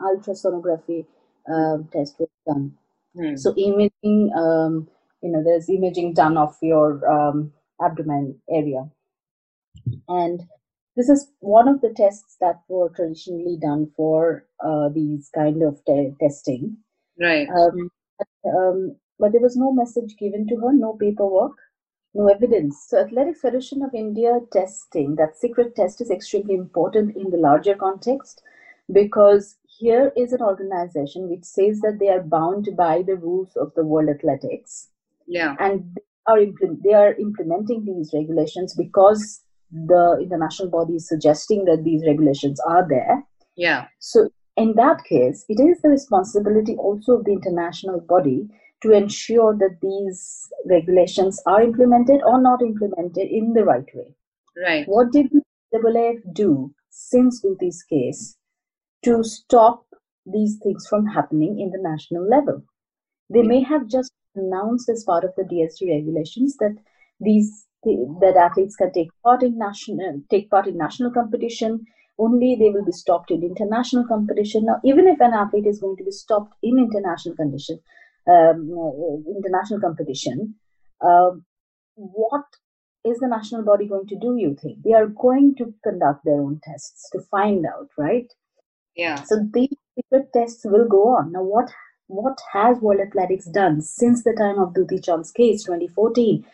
ultrasonography 0.00 1.06
uh, 1.50 1.78
test 1.92 2.16
was 2.18 2.28
done. 2.46 2.74
Hmm. 3.16 3.36
So 3.36 3.54
imaging, 3.56 4.32
um, 4.36 4.88
you 5.22 5.30
know, 5.30 5.42
there's 5.42 5.70
imaging 5.70 6.14
done 6.14 6.36
of 6.36 6.56
your 6.60 7.00
um, 7.10 7.52
abdomen 7.82 8.38
area, 8.50 8.88
and 10.08 10.42
this 10.96 11.08
is 11.08 11.30
one 11.40 11.68
of 11.68 11.80
the 11.80 11.94
tests 11.96 12.36
that 12.40 12.60
were 12.68 12.90
traditionally 12.90 13.56
done 13.60 13.90
for 13.96 14.44
uh, 14.62 14.90
these 14.90 15.30
kind 15.34 15.62
of 15.62 15.82
te- 15.86 16.14
testing. 16.20 16.76
Right. 17.18 17.48
Um, 17.48 17.90
but, 18.18 18.50
um, 18.50 18.96
but 19.18 19.32
there 19.32 19.40
was 19.40 19.56
no 19.56 19.72
message 19.72 20.16
given 20.18 20.46
to 20.48 20.56
her, 20.56 20.72
no 20.72 20.96
paperwork 21.00 21.56
no 22.14 22.28
evidence. 22.28 22.86
So, 22.88 22.98
Athletic 22.98 23.36
Federation 23.36 23.82
of 23.82 23.94
India 23.94 24.40
testing, 24.52 25.16
that 25.16 25.36
secret 25.36 25.76
test 25.76 26.00
is 26.00 26.10
extremely 26.10 26.54
important 26.54 27.16
in 27.16 27.30
the 27.30 27.36
larger 27.36 27.74
context 27.74 28.42
because 28.92 29.56
here 29.78 30.12
is 30.16 30.32
an 30.32 30.42
organization 30.42 31.28
which 31.28 31.44
says 31.44 31.80
that 31.80 31.98
they 32.00 32.08
are 32.08 32.22
bound 32.22 32.68
by 32.76 33.02
the 33.02 33.16
rules 33.16 33.56
of 33.56 33.72
the 33.76 33.84
World 33.84 34.08
Athletics. 34.08 34.88
Yeah. 35.26 35.54
And 35.60 35.96
they 35.96 36.02
are, 36.26 36.38
impl- 36.38 36.82
they 36.82 36.92
are 36.92 37.14
implementing 37.14 37.84
these 37.84 38.10
regulations 38.12 38.74
because 38.74 39.42
the 39.70 40.18
international 40.20 40.68
body 40.68 40.94
is 40.94 41.08
suggesting 41.08 41.64
that 41.66 41.84
these 41.84 42.02
regulations 42.06 42.60
are 42.60 42.86
there. 42.88 43.24
Yeah. 43.56 43.86
So, 44.00 44.30
in 44.56 44.74
that 44.74 45.04
case, 45.04 45.44
it 45.48 45.60
is 45.60 45.80
the 45.80 45.88
responsibility 45.88 46.74
also 46.74 47.18
of 47.18 47.24
the 47.24 47.32
international 47.32 48.00
body 48.00 48.48
to 48.82 48.92
ensure 48.92 49.56
that 49.56 49.78
these 49.82 50.50
regulations 50.66 51.42
are 51.46 51.62
implemented 51.62 52.22
or 52.22 52.40
not 52.40 52.62
implemented 52.62 53.28
in 53.30 53.52
the 53.52 53.64
right 53.64 53.88
way. 53.94 54.14
Right. 54.56 54.88
What 54.88 55.12
did 55.12 55.30
the 55.30 55.78
AAF 55.78 56.20
do 56.32 56.74
since 56.88 57.42
Duti's 57.42 57.82
case 57.82 58.36
to 59.04 59.22
stop 59.22 59.84
these 60.26 60.58
things 60.62 60.86
from 60.86 61.06
happening 61.06 61.60
in 61.60 61.70
the 61.70 61.78
national 61.80 62.28
level? 62.28 62.62
They 63.28 63.42
may 63.42 63.62
have 63.62 63.86
just 63.86 64.12
announced 64.34 64.88
as 64.88 65.04
part 65.04 65.24
of 65.24 65.34
the 65.36 65.42
DSD 65.42 65.88
regulations 65.88 66.56
that 66.58 66.76
these 67.20 67.66
that 67.82 68.36
athletes 68.36 68.76
can 68.76 68.92
take 68.92 69.08
part 69.22 69.42
in 69.42 69.56
national 69.56 70.20
take 70.30 70.50
part 70.50 70.66
in 70.66 70.76
national 70.76 71.10
competition 71.10 71.86
only 72.18 72.54
they 72.54 72.68
will 72.68 72.84
be 72.84 72.92
stopped 72.92 73.30
in 73.30 73.42
international 73.42 74.06
competition 74.06 74.66
now 74.66 74.78
even 74.84 75.06
if 75.08 75.18
an 75.20 75.32
athlete 75.32 75.66
is 75.66 75.80
going 75.80 75.96
to 75.96 76.04
be 76.04 76.10
stopped 76.10 76.52
in 76.62 76.78
international 76.78 77.34
condition 77.34 77.80
um, 78.30 79.24
international 79.36 79.80
competition, 79.80 80.54
uh, 81.00 81.30
what 81.94 82.44
is 83.04 83.18
the 83.18 83.28
national 83.28 83.62
body 83.62 83.86
going 83.86 84.06
to 84.06 84.18
do? 84.18 84.36
You 84.36 84.56
think 84.60 84.82
they 84.82 84.92
are 84.92 85.06
going 85.06 85.54
to 85.56 85.74
conduct 85.82 86.24
their 86.24 86.40
own 86.40 86.60
tests 86.62 87.08
to 87.12 87.20
find 87.30 87.64
out, 87.66 87.88
right? 87.96 88.30
Yeah. 88.96 89.22
So 89.24 89.48
these 89.52 89.74
secret 89.96 90.32
tests 90.32 90.62
will 90.64 90.86
go 90.86 91.16
on. 91.16 91.32
Now, 91.32 91.42
what 91.42 91.70
what 92.06 92.38
has 92.52 92.78
World 92.80 93.00
Athletics 93.00 93.46
done 93.46 93.80
since 93.80 94.24
the 94.24 94.34
time 94.36 94.58
of 94.58 94.74
Duti 94.74 95.02
Chand's 95.02 95.30
case, 95.30 95.64
2014, 95.64 96.44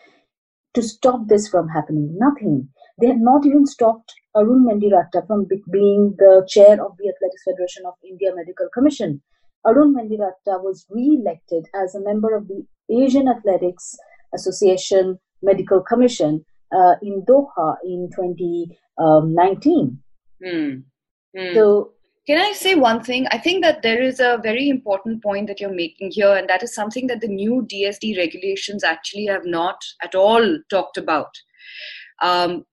to 0.75 0.81
stop 0.83 1.27
this 1.27 1.49
from 1.49 1.67
happening? 1.69 2.15
Nothing. 2.17 2.69
They 3.01 3.07
have 3.07 3.19
not 3.19 3.45
even 3.45 3.65
stopped 3.65 4.13
Arun 4.35 4.65
Mendiratta 4.65 5.25
from 5.25 5.47
being 5.71 6.15
the 6.17 6.45
chair 6.47 6.73
of 6.73 6.95
the 6.97 7.09
Athletics 7.09 7.43
Federation 7.43 7.85
of 7.85 7.93
India 8.07 8.31
Medical 8.35 8.69
Commission. 8.73 9.21
Arun 9.67 9.93
Mendiratta 9.93 10.63
was 10.63 10.85
re-elected 10.89 11.65
as 11.75 11.93
a 11.93 12.01
member 12.01 12.35
of 12.35 12.47
the 12.47 12.65
Asian 12.89 13.27
Athletics 13.27 13.95
Association 14.33 15.19
Medical 15.41 15.81
Commission 15.81 16.45
uh, 16.75 16.95
in 17.01 17.23
Doha 17.23 17.75
in 17.83 18.09
2019. 18.15 19.99
Hmm. 20.43 20.69
Hmm. 21.37 21.53
So, 21.53 21.91
can 22.25 22.39
I 22.39 22.51
say 22.53 22.75
one 22.75 23.03
thing? 23.03 23.27
I 23.31 23.37
think 23.37 23.63
that 23.63 23.83
there 23.83 24.01
is 24.01 24.19
a 24.19 24.39
very 24.43 24.69
important 24.69 25.23
point 25.23 25.47
that 25.47 25.61
you're 25.61 25.73
making 25.73 26.11
here, 26.11 26.33
and 26.35 26.49
that 26.49 26.63
is 26.63 26.75
something 26.75 27.07
that 27.07 27.21
the 27.21 27.27
new 27.27 27.65
DSD 27.71 28.17
regulations 28.17 28.83
actually 28.83 29.25
have 29.27 29.45
not 29.45 29.77
at 30.03 30.13
all 30.13 30.57
talked 30.69 30.97
about. 30.97 31.29
Um, 32.21 32.65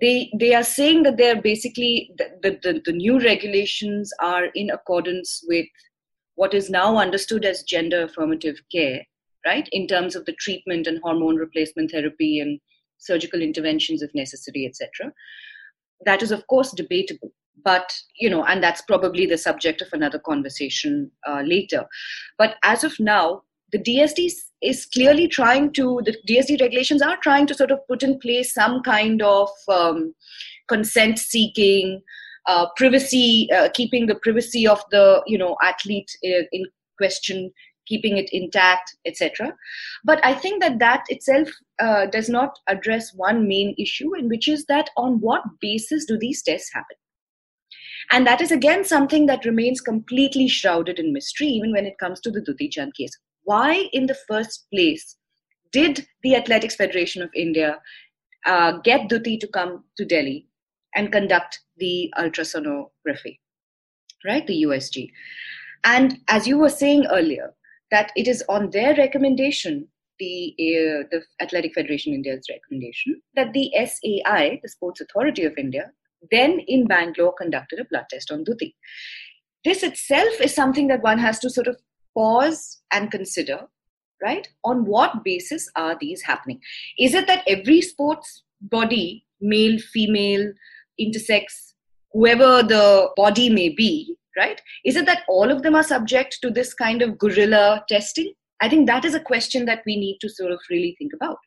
they 0.00 0.30
they 0.38 0.54
are 0.54 0.64
saying 0.64 1.04
that 1.04 1.16
they're 1.16 1.40
basically 1.40 2.10
the, 2.18 2.58
the, 2.62 2.82
the 2.84 2.92
new 2.92 3.20
regulations 3.20 4.12
are 4.20 4.46
in 4.56 4.70
accordance 4.70 5.44
with 5.46 5.66
what 6.36 6.54
is 6.54 6.70
now 6.70 6.96
understood 6.96 7.44
as 7.44 7.62
gender 7.62 8.02
affirmative 8.02 8.60
care, 8.72 9.02
right? 9.46 9.68
In 9.72 9.86
terms 9.86 10.16
of 10.16 10.24
the 10.24 10.32
treatment 10.32 10.86
and 10.86 11.00
hormone 11.02 11.36
replacement 11.36 11.90
therapy 11.90 12.40
and 12.40 12.60
surgical 12.98 13.40
interventions 13.40 14.02
if 14.02 14.14
necessary, 14.14 14.66
etc. 14.66 15.12
That 16.04 16.22
is, 16.22 16.32
of 16.32 16.46
course, 16.46 16.72
debatable. 16.72 17.32
But, 17.64 17.94
you 18.18 18.28
know, 18.28 18.44
and 18.44 18.62
that's 18.62 18.82
probably 18.82 19.26
the 19.26 19.38
subject 19.38 19.80
of 19.80 19.88
another 19.92 20.18
conversation 20.18 21.10
uh, 21.26 21.42
later. 21.46 21.86
But 22.36 22.56
as 22.62 22.84
of 22.84 22.98
now, 22.98 23.42
the 23.72 23.78
DSD 23.78 24.30
is 24.60 24.86
clearly 24.86 25.28
trying 25.28 25.72
to, 25.72 26.00
the 26.04 26.16
DSD 26.28 26.60
regulations 26.60 27.00
are 27.00 27.16
trying 27.18 27.46
to 27.46 27.54
sort 27.54 27.70
of 27.70 27.80
put 27.88 28.02
in 28.02 28.18
place 28.18 28.52
some 28.52 28.82
kind 28.82 29.22
of 29.22 29.48
um, 29.68 30.14
consent 30.68 31.18
seeking, 31.18 32.02
uh, 32.46 32.66
privacy, 32.76 33.48
uh, 33.54 33.68
keeping 33.74 34.06
the 34.06 34.16
privacy 34.16 34.66
of 34.66 34.82
the 34.90 35.22
you 35.26 35.38
know 35.38 35.56
athlete 35.62 36.10
uh, 36.24 36.44
in 36.52 36.64
question, 36.98 37.50
keeping 37.86 38.16
it 38.16 38.28
intact, 38.32 38.96
etc. 39.06 39.54
But 40.04 40.24
I 40.24 40.34
think 40.34 40.62
that 40.62 40.78
that 40.78 41.04
itself 41.08 41.48
uh, 41.80 42.06
does 42.06 42.28
not 42.28 42.58
address 42.68 43.12
one 43.14 43.48
main 43.48 43.74
issue, 43.78 44.14
and 44.14 44.28
which 44.28 44.48
is 44.48 44.64
that 44.66 44.90
on 44.96 45.20
what 45.20 45.42
basis 45.60 46.04
do 46.04 46.18
these 46.18 46.42
tests 46.42 46.70
happen? 46.72 46.96
And 48.10 48.26
that 48.26 48.40
is 48.40 48.52
again 48.52 48.84
something 48.84 49.26
that 49.26 49.46
remains 49.46 49.80
completely 49.80 50.48
shrouded 50.48 50.98
in 50.98 51.12
mystery, 51.12 51.46
even 51.46 51.72
when 51.72 51.86
it 51.86 51.98
comes 51.98 52.20
to 52.20 52.30
the 52.30 52.40
Duti 52.40 52.70
Chand 52.70 52.94
case. 52.94 53.16
Why, 53.44 53.88
in 53.92 54.06
the 54.06 54.16
first 54.28 54.66
place, 54.72 55.16
did 55.72 56.06
the 56.22 56.36
Athletics 56.36 56.76
Federation 56.76 57.22
of 57.22 57.30
India 57.34 57.78
uh, 58.46 58.78
get 58.84 59.08
Duti 59.08 59.40
to 59.40 59.48
come 59.48 59.84
to 59.96 60.04
Delhi 60.04 60.46
and 60.94 61.12
conduct 61.12 61.60
the 61.76 62.12
ultrasonography, 62.18 63.38
right? 64.24 64.46
The 64.46 64.64
USG. 64.64 65.10
And 65.84 66.18
as 66.28 66.46
you 66.46 66.58
were 66.58 66.70
saying 66.70 67.06
earlier, 67.06 67.54
that 67.90 68.12
it 68.16 68.26
is 68.26 68.42
on 68.48 68.70
their 68.70 68.94
recommendation, 68.96 69.88
the, 70.18 70.54
uh, 70.58 71.06
the 71.10 71.22
Athletic 71.40 71.74
Federation 71.74 72.14
India's 72.14 72.46
recommendation, 72.50 73.20
that 73.36 73.52
the 73.52 73.70
SAI, 73.74 74.60
the 74.62 74.68
Sports 74.68 75.00
Authority 75.00 75.44
of 75.44 75.58
India, 75.58 75.90
then 76.30 76.60
in 76.66 76.86
Bangalore 76.86 77.34
conducted 77.34 77.78
a 77.78 77.84
blood 77.84 78.06
test 78.10 78.30
on 78.30 78.44
Duti. 78.44 78.74
This 79.64 79.82
itself 79.82 80.40
is 80.40 80.54
something 80.54 80.88
that 80.88 81.02
one 81.02 81.18
has 81.18 81.38
to 81.40 81.50
sort 81.50 81.66
of 81.66 81.76
pause 82.14 82.80
and 82.92 83.10
consider, 83.10 83.66
right? 84.22 84.48
On 84.64 84.84
what 84.84 85.24
basis 85.24 85.68
are 85.76 85.96
these 86.00 86.22
happening? 86.22 86.60
Is 86.98 87.14
it 87.14 87.26
that 87.26 87.44
every 87.46 87.80
sports 87.80 88.44
body, 88.60 89.26
male, 89.40 89.78
female, 89.78 90.52
intersex, 91.00 91.44
whoever 92.12 92.62
the 92.62 93.10
body 93.16 93.50
may 93.50 93.68
be, 93.68 94.16
right? 94.36 94.60
Is 94.84 94.96
it 94.96 95.06
that 95.06 95.22
all 95.28 95.50
of 95.50 95.62
them 95.62 95.74
are 95.74 95.82
subject 95.82 96.38
to 96.42 96.50
this 96.50 96.74
kind 96.74 97.02
of 97.02 97.18
guerrilla 97.18 97.84
testing? 97.88 98.32
I 98.60 98.68
think 98.68 98.86
that 98.86 99.04
is 99.04 99.14
a 99.14 99.20
question 99.20 99.64
that 99.66 99.82
we 99.84 99.96
need 99.96 100.18
to 100.20 100.28
sort 100.28 100.52
of 100.52 100.60
really 100.70 100.94
think 100.98 101.12
about. 101.12 101.38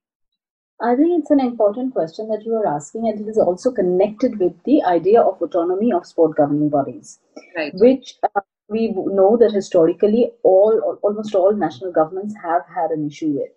I 0.80 0.96
think 0.96 1.20
it's 1.20 1.32
an 1.32 1.40
important 1.40 1.94
question 1.94 2.28
that 2.30 2.46
you 2.46 2.54
are 2.54 2.68
asking, 2.68 3.08
and 3.08 3.20
it 3.20 3.28
is 3.28 3.38
also 3.38 3.72
connected 3.72 4.38
with 4.40 4.54
the 4.66 4.84
idea 4.84 5.22
of 5.22 5.42
autonomy 5.42 5.92
of 5.92 6.06
sport 6.06 6.38
governing 6.38 6.70
bodies, 6.70 7.20
right. 7.56 7.74
which 7.76 8.16
uh, 8.24 8.42
we 8.70 8.90
know 8.90 9.38
that 9.38 9.52
historically 9.52 10.32
all 10.44 11.00
almost 11.02 11.34
all 11.34 11.54
national 11.54 11.92
governments 11.92 12.36
have 12.44 12.62
had 12.68 12.92
an 12.92 13.08
issue 13.08 13.30
with, 13.30 13.52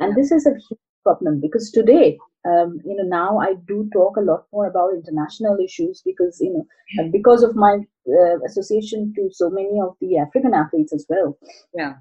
and 0.00 0.16
this 0.16 0.32
is 0.32 0.46
a 0.46 0.50
huge 0.50 0.80
problem. 1.04 1.40
Because 1.40 1.70
today 1.70 2.18
um, 2.46 2.78
you 2.84 2.94
know 2.96 3.04
now 3.04 3.38
i 3.38 3.54
do 3.66 3.88
talk 3.92 4.16
a 4.16 4.20
lot 4.20 4.44
more 4.52 4.66
about 4.66 4.92
international 4.92 5.56
issues 5.64 6.02
because 6.04 6.38
you 6.40 6.52
know 6.52 7.10
because 7.10 7.42
of 7.42 7.56
my 7.56 7.78
uh, 8.06 8.38
association 8.46 9.12
to 9.16 9.30
so 9.32 9.48
many 9.48 9.80
of 9.80 9.96
the 10.00 10.18
african 10.18 10.52
athletes 10.54 10.92
as 10.92 11.06
well. 11.08 11.38
Yeah. 11.74 11.94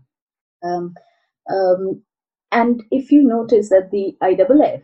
Um, 0.63 0.93
um, 1.51 2.01
and 2.51 2.83
if 2.91 3.11
you 3.11 3.23
notice 3.23 3.69
that 3.69 3.89
the 3.91 4.15
IAAF 4.21 4.81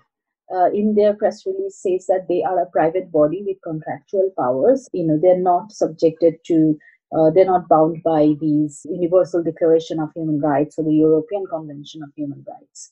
uh, 0.53 0.71
in 0.73 0.95
their 0.95 1.13
press 1.13 1.45
release 1.45 1.81
says 1.81 2.07
that 2.07 2.25
they 2.27 2.41
are 2.43 2.61
a 2.61 2.69
private 2.71 3.11
body 3.11 3.43
with 3.45 3.57
contractual 3.63 4.31
powers, 4.38 4.89
you 4.91 5.05
know, 5.05 5.19
they're 5.21 5.39
not 5.39 5.71
subjected 5.71 6.33
to, 6.47 6.77
uh, 7.15 7.29
they're 7.29 7.45
not 7.45 7.69
bound 7.69 8.01
by 8.03 8.33
these 8.41 8.85
Universal 8.89 9.43
Declaration 9.43 9.99
of 9.99 10.09
Human 10.15 10.39
Rights 10.39 10.79
or 10.79 10.83
the 10.83 10.93
European 10.93 11.45
Convention 11.45 12.01
of 12.01 12.09
Human 12.15 12.43
Rights 12.47 12.91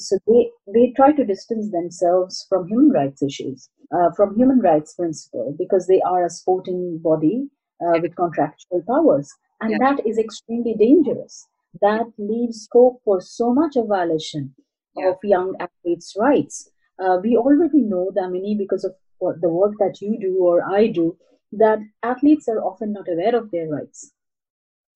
so 0.00 0.18
they, 0.26 0.50
they 0.72 0.92
try 0.96 1.12
to 1.12 1.24
distance 1.24 1.70
themselves 1.70 2.46
from 2.48 2.68
human 2.68 2.90
rights 2.90 3.22
issues, 3.22 3.68
uh, 3.94 4.10
from 4.16 4.36
human 4.36 4.60
rights 4.60 4.94
principle, 4.94 5.54
because 5.58 5.86
they 5.86 6.00
are 6.02 6.24
a 6.24 6.30
sporting 6.30 6.98
body 7.02 7.48
uh, 7.80 7.98
with 8.00 8.16
contractual 8.16 8.82
powers. 8.86 9.30
And 9.60 9.72
yeah. 9.72 9.78
that 9.80 10.06
is 10.06 10.18
extremely 10.18 10.74
dangerous. 10.78 11.46
That 11.80 12.06
leaves 12.18 12.62
scope 12.62 13.00
for 13.04 13.20
so 13.20 13.52
much 13.52 13.76
of 13.76 13.88
violation 13.88 14.54
yeah. 14.96 15.10
of 15.10 15.16
young 15.22 15.54
athletes' 15.60 16.16
rights. 16.18 16.70
Uh, 16.98 17.18
we 17.22 17.36
already 17.36 17.82
know, 17.82 18.10
Damini, 18.16 18.56
because 18.58 18.84
of 18.84 18.94
what 19.18 19.40
the 19.40 19.48
work 19.48 19.74
that 19.78 20.00
you 20.00 20.18
do 20.20 20.38
or 20.40 20.62
I 20.62 20.88
do, 20.88 21.16
that 21.52 21.78
athletes 22.02 22.48
are 22.48 22.62
often 22.62 22.92
not 22.92 23.08
aware 23.08 23.36
of 23.36 23.50
their 23.50 23.68
rights. 23.68 24.12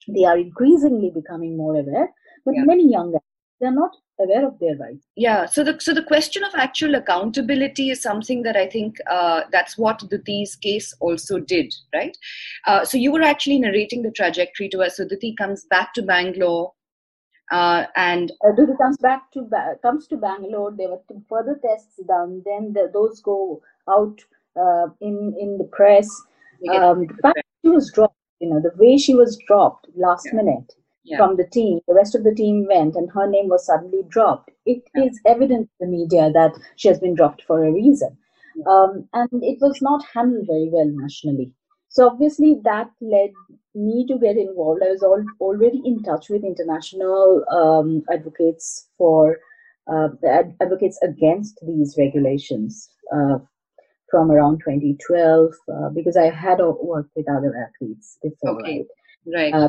They 0.08 0.25
are 0.25 0.38
increasingly 0.38 1.11
becoming 1.11 1.56
more 1.56 1.76
aware, 1.76 2.08
but 2.44 2.54
yeah. 2.54 2.64
many 2.64 2.90
young 2.90 3.14
they're 3.61 3.73
not 3.73 3.90
aware 4.20 4.46
of 4.46 4.58
their 4.61 4.76
rights 4.76 5.06
yeah 5.16 5.44
so 5.46 5.64
the 5.64 5.78
so 5.80 5.92
the 5.92 6.02
question 6.02 6.44
of 6.44 6.54
actual 6.54 6.94
accountability 6.94 7.90
is 7.90 8.00
something 8.02 8.42
that 8.42 8.56
i 8.56 8.66
think 8.66 8.96
uh, 9.11 9.42
that's 9.50 9.76
what 9.76 9.99
Duti's 9.99 10.54
case 10.56 10.94
also 11.00 11.40
did 11.40 11.75
right 11.94 12.16
uh, 12.66 12.84
so 12.84 12.96
you 12.96 13.11
were 13.12 13.23
actually 13.23 13.58
narrating 13.58 14.02
the 14.02 14.12
trajectory 14.12 14.68
to 14.68 14.82
us 14.82 14.96
so 14.96 15.04
Duti 15.04 15.37
comes 15.37 15.66
back 15.70 15.94
to 15.94 16.02
bangalore 16.02 16.73
Uh, 17.52 17.84
and 17.96 18.32
uh, 18.44 18.52
Duty 18.56 18.73
comes 18.80 18.96
back 19.06 19.30
to 19.32 19.42
ba- 19.42 19.76
comes 19.82 20.06
to 20.11 20.16
Bangalore. 20.16 20.70
There 20.76 20.88
were 20.92 21.02
further 21.32 21.61
tests 21.64 22.00
done. 22.08 22.30
Then 22.46 22.73
the, 22.76 22.84
those 22.92 23.20
go 23.20 23.61
out 23.96 24.23
uh, 24.62 24.87
in 25.08 25.34
in 25.38 25.50
the 25.58 25.64
press. 25.64 26.08
Um, 26.76 27.04
the 27.11 27.18
fact 27.26 27.42
she 27.62 27.68
was 27.75 27.90
dropped, 27.92 28.16
you 28.40 28.49
know, 28.49 28.61
the 28.66 28.73
way 28.82 28.96
she 28.96 29.14
was 29.14 29.37
dropped 29.46 29.88
last 30.06 30.26
Yeah. 30.30 30.37
minute 30.40 30.73
Yeah. 31.04 31.18
from 31.18 31.37
the 31.37 31.46
team, 31.46 31.80
the 31.87 31.94
rest 31.94 32.14
of 32.14 32.25
the 32.25 32.34
team 32.34 32.66
went, 32.68 32.94
and 32.96 33.11
her 33.12 33.26
name 33.28 33.49
was 33.49 33.66
suddenly 33.66 34.02
dropped. 34.08 34.50
It 34.66 34.82
is 34.94 35.20
evident 35.26 35.68
to 35.68 35.75
the 35.80 35.87
media 35.87 36.30
that 36.32 36.52
she 36.76 36.88
has 36.88 36.99
been 36.99 37.14
dropped 37.14 37.42
for 37.42 37.64
a 37.64 37.70
reason, 37.73 38.16
um, 38.66 39.08
and 39.12 39.28
it 39.44 39.58
was 39.61 39.80
not 39.82 40.04
handled 40.14 40.46
very 40.46 40.68
well 40.73 40.87
nationally. 40.88 41.52
So 41.90 42.08
obviously 42.08 42.61
that 42.64 42.90
led 43.00 43.30
me 43.75 44.06
to 44.08 44.18
get 44.18 44.37
involved. 44.37 44.82
I 44.82 44.90
was 44.92 45.02
al- 45.02 45.25
already 45.40 45.80
in 45.84 46.02
touch 46.02 46.28
with 46.30 46.42
international 46.42 47.44
um, 47.52 48.02
advocates 48.12 48.88
for 48.99 49.38
uh, 49.87 50.08
the 50.23 50.28
ad- 50.30 50.56
advocates 50.61 50.99
against 51.02 51.61
these 51.66 51.94
regulations 51.99 52.88
uh, 53.14 53.38
from 54.11 54.30
around 54.30 54.58
2012 54.64 55.52
uh, 55.73 55.88
because 55.90 56.16
I 56.16 56.30
had 56.30 56.58
worked 56.61 57.11
with 57.16 57.28
other 57.30 57.54
athletes 57.66 58.18
before, 58.23 58.61
Okay. 58.61 58.87
right? 59.26 59.42
right. 59.52 59.54
Uh, 59.54 59.68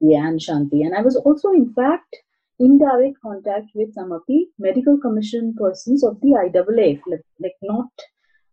Prince 0.00 0.16
and 0.16 0.40
Shanti, 0.40 0.84
and 0.84 0.94
I 0.94 1.02
was 1.02 1.16
also 1.16 1.50
in 1.50 1.72
fact 1.74 2.16
in 2.58 2.78
direct 2.78 3.16
contact 3.20 3.66
with 3.74 3.92
some 3.94 4.12
of 4.12 4.22
the 4.28 4.46
medical 4.58 4.98
commission 4.98 5.54
persons 5.58 6.04
of 6.04 6.20
the 6.20 6.28
IAAF, 6.28 7.00
like, 7.06 7.20
like 7.40 7.56
not 7.62 7.88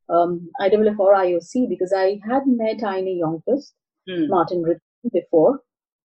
um, 0.10 0.50
IAAF 0.60 0.98
or 0.98 1.14
IOC, 1.14 1.70
because 1.70 1.94
I 1.96 2.20
had 2.28 2.44
met 2.48 2.82
Heine 2.82 3.22
Ljungqvist, 3.22 3.74
Hmm. 4.08 4.28
Martin 4.28 4.64
Ritzen 4.64 5.12
before. 5.14 5.62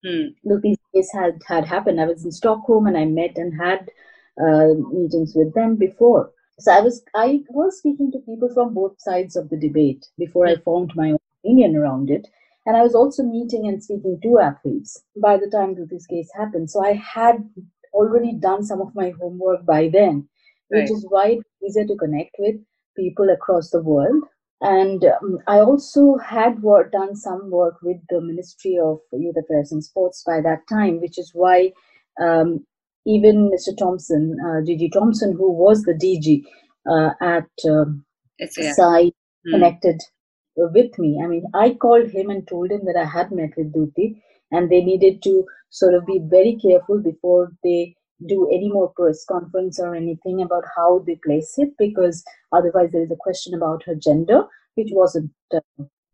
Hmm. 0.04 0.30
Look, 0.44 0.62
these 0.62 0.78
days 0.94 1.10
had 1.14 1.42
had 1.48 1.66
happened. 1.66 2.02
I 2.02 2.06
was 2.06 2.26
in 2.26 2.32
Stockholm 2.32 2.88
and 2.88 2.98
I 2.98 3.06
met 3.06 3.38
and 3.38 3.54
had 3.54 3.90
uh, 4.42 4.74
meetings 4.92 5.34
with 5.36 5.54
them 5.54 5.76
before. 5.76 6.32
So 6.60 6.72
I 6.72 6.82
was 6.82 7.04
I 7.16 7.42
was 7.50 7.78
speaking 7.78 8.12
to 8.12 8.20
people 8.20 8.50
from 8.54 8.74
both 8.74 9.00
sides 9.00 9.36
of 9.36 9.50
the 9.50 9.58
debate 9.58 10.08
before 10.18 10.48
I 10.48 10.56
formed 10.58 10.92
my 10.96 11.12
own 11.12 11.20
opinion 11.44 11.76
around 11.76 12.10
it. 12.10 12.28
And 12.66 12.78
I 12.78 12.82
was 12.82 12.96
also 12.96 13.24
meeting 13.24 13.68
and 13.68 13.84
speaking 13.84 14.20
to 14.24 14.40
athletes 14.40 15.04
by 15.22 15.38
the 15.38 15.50
time 15.50 15.76
this 15.90 16.06
case 16.08 16.30
happened. 16.38 16.70
So 16.72 16.84
I 16.84 16.94
had 16.94 17.38
already 17.94 18.34
done 18.34 18.64
some 18.64 18.82
of 18.82 18.96
my 18.96 19.12
homework 19.20 19.66
by 19.66 19.90
then, 19.90 20.28
which 20.70 20.90
Right. 20.90 20.90
is 20.92 21.06
why 21.10 21.28
it's 21.40 21.50
easier 21.66 21.86
to 21.88 21.96
connect 21.96 22.36
with 22.40 22.56
people 22.98 23.30
across 23.30 23.70
the 23.70 23.82
world. 23.84 24.24
And 24.62 25.04
um, 25.04 25.40
I 25.48 25.60
also 25.60 26.18
had 26.18 26.62
work, 26.64 26.92
done 26.94 27.16
some 27.16 27.50
work 27.52 27.76
with 27.82 27.98
the 28.10 28.22
Ministry 28.22 28.78
of 28.82 29.00
Youth 29.12 29.36
Affairs 29.38 29.72
and 29.74 29.84
Sports 29.84 30.24
by 30.26 30.40
that 30.42 30.62
time, 30.70 31.02
which 31.02 31.18
is 31.20 31.32
why 31.34 31.74
um, 32.22 32.66
even 33.06 33.52
Mr. 33.52 33.74
Thomson, 33.78 34.38
uh, 34.42 34.62
Jiji 34.62 34.92
Thomson, 34.92 35.34
who 35.34 35.52
was 35.52 35.84
the 35.84 35.94
DG 35.94 36.44
uh, 36.90 37.12
at 37.22 37.50
um. 37.70 38.06
SAI, 38.40 39.12
Hmm. 39.46 39.52
connected 39.52 40.02
with 40.56 40.98
me. 41.00 41.20
I 41.24 41.28
mean, 41.28 41.46
I 41.54 41.74
called 41.74 42.10
him 42.10 42.30
and 42.30 42.48
told 42.48 42.72
him 42.72 42.82
that 42.86 43.00
I 43.00 43.06
had 43.06 43.32
met 43.32 43.52
with 43.58 43.74
Duti 43.74 44.22
and 44.52 44.70
they 44.70 44.84
needed 44.84 45.22
to 45.24 45.46
sort 45.70 45.94
of 45.96 46.06
be 46.06 46.20
very 46.24 46.58
careful 46.62 47.02
before 47.02 47.52
they 47.64 47.96
do 48.28 48.48
any 48.54 48.70
more 48.70 48.94
press 48.96 49.26
conference 49.26 49.80
or 49.80 49.96
anything 49.96 50.42
about 50.42 50.64
how 50.76 51.00
they 51.06 51.20
place 51.26 51.56
it 51.58 51.70
because 51.78 52.24
otherwise 52.52 52.90
there 52.92 53.04
is 53.04 53.12
a 53.12 53.18
question 53.20 53.54
about 53.54 53.84
her 53.86 53.96
gender, 53.96 54.44
which 54.76 54.90
wasn't 54.92 55.32
uh, 55.54 55.60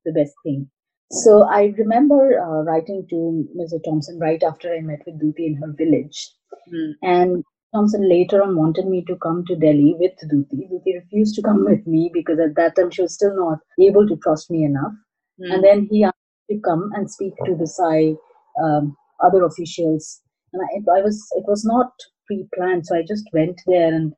the 0.05 0.11
best 0.13 0.33
thing. 0.43 0.69
So 1.11 1.43
I 1.43 1.73
remember 1.77 2.39
uh, 2.39 2.63
writing 2.63 3.05
to 3.09 3.47
Mr. 3.57 3.83
Thomson 3.83 4.19
right 4.19 4.41
after 4.43 4.73
I 4.73 4.81
met 4.81 5.01
with 5.05 5.21
Duti 5.21 5.47
in 5.47 5.55
her 5.55 5.73
village. 5.75 6.31
Hmm. 6.69 6.91
And 7.01 7.43
Thomson 7.73 8.07
later 8.09 8.41
on 8.41 8.55
wanted 8.55 8.87
me 8.87 9.03
to 9.05 9.15
come 9.17 9.43
to 9.45 9.55
Delhi 9.55 9.95
with 9.99 10.13
Duti. 10.31 10.67
Duti 10.71 10.95
refused 10.95 11.35
to 11.35 11.41
come 11.41 11.65
with 11.65 11.85
me 11.85 12.09
because 12.13 12.39
at 12.39 12.55
that 12.55 12.75
time 12.75 12.89
she 12.91 13.01
was 13.01 13.13
still 13.13 13.35
not 13.35 13.59
able 13.79 14.07
to 14.07 14.17
trust 14.17 14.49
me 14.49 14.63
enough. 14.63 14.93
Hmm. 15.39 15.51
And 15.51 15.63
then 15.63 15.87
he 15.91 16.03
asked 16.03 16.17
me 16.49 16.55
to 16.55 16.61
come 16.61 16.89
and 16.95 17.09
speak 17.09 17.33
to 17.45 17.55
the 17.55 17.67
Sai 17.67 18.15
um, 18.63 18.95
other 19.23 19.43
officials. 19.43 20.21
And 20.53 20.63
I, 20.63 20.99
I 20.99 21.01
was 21.01 21.27
it 21.35 21.45
was 21.47 21.63
not 21.63 21.91
pre-planned, 22.25 22.87
so 22.87 22.95
I 22.95 23.03
just 23.07 23.29
went 23.33 23.61
there 23.67 23.93
and 23.93 24.13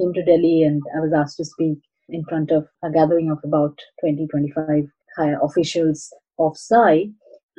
came 0.00 0.12
to 0.14 0.24
Delhi, 0.24 0.62
and 0.62 0.82
I 0.96 1.00
was 1.00 1.12
asked 1.12 1.36
to 1.36 1.44
speak 1.44 1.78
in 2.08 2.24
front 2.24 2.50
of 2.50 2.66
a 2.82 2.90
gathering 2.90 3.30
of 3.30 3.38
about 3.44 3.78
20, 4.00 4.26
25 4.28 4.84
high 5.16 5.34
officials 5.42 6.12
of 6.38 6.56
Sai 6.56 7.10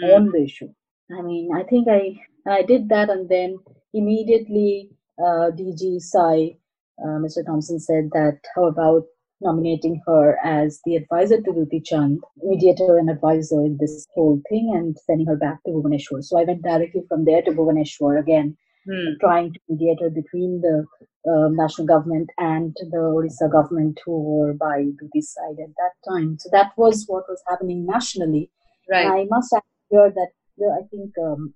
Hmm. 0.01 0.12
on 0.12 0.31
the 0.31 0.43
issue. 0.43 0.69
I 1.17 1.21
mean, 1.21 1.49
I 1.55 1.63
think 1.63 1.88
I 1.88 2.19
I 2.47 2.63
did 2.63 2.89
that, 2.89 3.10
and 3.10 3.29
then 3.29 3.60
immediately 3.93 4.89
uh, 5.19 5.51
DG 5.51 5.99
Sai, 6.01 6.58
uh, 7.04 7.19
Mr. 7.19 7.45
Thomson 7.45 7.80
said 7.80 8.10
that 8.13 8.39
how 8.56 8.65
about 8.65 9.04
nominating 9.41 10.01
her 10.08 10.38
as 10.43 10.80
the 10.86 10.95
advisor 10.95 11.41
to 11.41 11.51
Duti 11.51 11.84
Chand, 11.86 12.19
mediator 12.41 12.97
and 12.97 13.10
advisor 13.10 13.60
in 13.62 13.78
this 13.80 14.06
whole 14.15 14.41
thing, 14.49 14.71
and 14.73 14.97
sending 15.06 15.28
her 15.28 15.36
back 15.36 15.62
to 15.63 15.71
Bhubaneswar. 15.71 16.23
So 16.23 16.39
I 16.39 16.43
went 16.45 16.63
directly 16.63 17.04
from 17.10 17.25
there 17.25 17.41
to 17.43 17.51
Bhubaneswar 17.51 18.19
again, 18.19 18.58
Hmm. 18.88 19.17
trying 19.19 19.51
to 19.51 19.60
mediate 19.67 19.99
her 19.99 20.12
between 20.12 20.62
the 20.62 20.86
uh, 21.28 21.47
national 21.49 21.88
government 21.88 22.30
and 22.38 22.75
the 22.91 22.97
Orissa 22.97 23.49
government, 23.51 23.99
who 24.06 24.21
were 24.21 24.54
by 24.54 24.84
Duti's 24.84 25.34
side 25.34 25.58
at 25.63 25.73
that 25.75 25.93
time. 26.08 26.38
So 26.39 26.49
that 26.51 26.71
was 26.78 27.06
what 27.08 27.23
was 27.28 27.41
happening 27.47 27.86
nationally. 27.88 28.51
Right. 28.89 29.06
And 29.06 29.13
I 29.13 29.25
must 29.28 29.51
add 29.54 29.63
here 29.89 30.12
that 30.12 30.30
the, 30.58 30.65
I 30.80 30.88
think 30.89 31.12
um, 31.17 31.56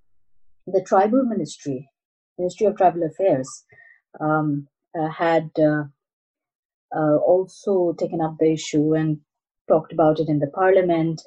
the 0.66 0.82
tribal 0.82 1.22
ministry, 1.24 1.88
Ministry 2.40 2.66
of 2.66 2.76
Tribal 2.76 3.04
Affairs, 3.04 3.48
um, 4.18 4.66
uh, 4.98 5.08
had 5.08 5.50
uh, 5.58 5.84
uh, 6.96 7.16
also 7.16 7.94
taken 7.98 8.20
up 8.20 8.36
the 8.38 8.52
issue 8.52 8.94
and 8.94 9.18
talked 9.68 9.92
about 9.92 10.18
it 10.18 10.28
in 10.28 10.40
the 10.40 10.48
parliament, 10.48 11.22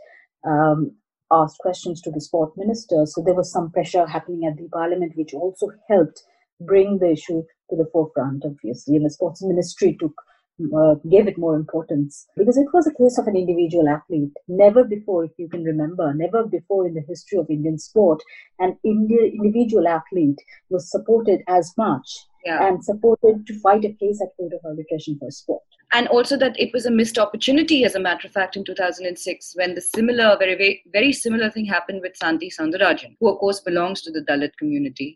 um, 0.46 0.92
asked 1.32 1.60
questions 1.60 2.02
to 2.02 2.12
the 2.12 2.20
sport 2.20 2.52
minister. 2.58 3.06
So 3.06 3.22
there 3.22 3.34
was 3.34 3.52
some 3.52 3.72
pressure 3.72 4.06
happening 4.06 4.46
at 4.46 4.58
the 4.58 4.68
parliament, 4.70 5.14
which 5.16 5.34
also 5.34 5.68
helped 5.90 6.24
bring 6.60 7.00
the 7.00 7.12
issue 7.12 7.44
to 7.70 7.76
the 7.76 7.90
forefront, 7.92 8.44
obviously. 8.46 8.96
And 8.98 9.06
the 9.06 9.10
sports 9.10 9.42
ministry 9.42 9.96
took 10.00 10.14
uh, 10.76 10.96
gave 11.10 11.28
it 11.28 11.38
more 11.38 11.56
importance 11.56 12.28
because 12.38 12.58
it 12.58 12.68
was 12.74 12.86
a 12.88 12.94
case 12.94 13.18
of 13.18 13.28
an 13.28 13.36
individual 13.36 13.88
athlete. 13.90 14.32
Never 14.48 14.84
before, 14.84 15.26
if 15.26 15.32
you 15.38 15.50
can 15.50 15.64
remember, 15.64 16.14
never 16.14 16.46
before 16.46 16.88
in 16.88 16.94
the 16.94 17.04
history 17.08 17.40
of 17.40 17.50
Indian 17.50 17.78
sport, 17.80 18.22
an 18.60 18.78
Indi- 18.84 19.34
individual 19.36 19.88
athlete 19.88 20.38
was 20.70 20.90
supported 20.92 21.42
as 21.48 21.74
much 21.78 22.08
Yeah. 22.46 22.68
and 22.68 22.84
supported 22.84 23.48
to 23.48 23.60
fight 23.62 23.84
a 23.86 23.94
case 23.94 24.22
at 24.22 24.36
court 24.38 24.54
of 24.54 24.60
arbitration 24.66 25.18
for 25.20 25.32
sport. 25.32 25.64
and 25.96 26.08
also 26.08 26.36
that 26.42 26.56
it 26.60 26.72
was 26.76 26.86
a 26.88 26.92
missed 27.00 27.18
opportunity 27.24 27.84
as 27.88 27.96
a 27.96 28.00
matter 28.00 28.28
of 28.28 28.34
fact 28.34 28.56
in 28.60 28.64
2006 28.64 29.56
when 29.60 29.76
the 29.76 29.82
similar 29.82 30.36
very 30.44 30.56
very, 30.62 30.84
very 30.92 31.12
similar 31.14 31.50
thing 31.56 31.66
happened 31.66 32.02
with 32.06 32.16
santi 32.22 32.50
soundarajan 32.56 33.12
who 33.20 33.28
of 33.32 33.38
course 33.44 33.60
belongs 33.68 34.02
to 34.06 34.12
the 34.16 34.24
dalit 34.30 34.56
community 34.62 35.10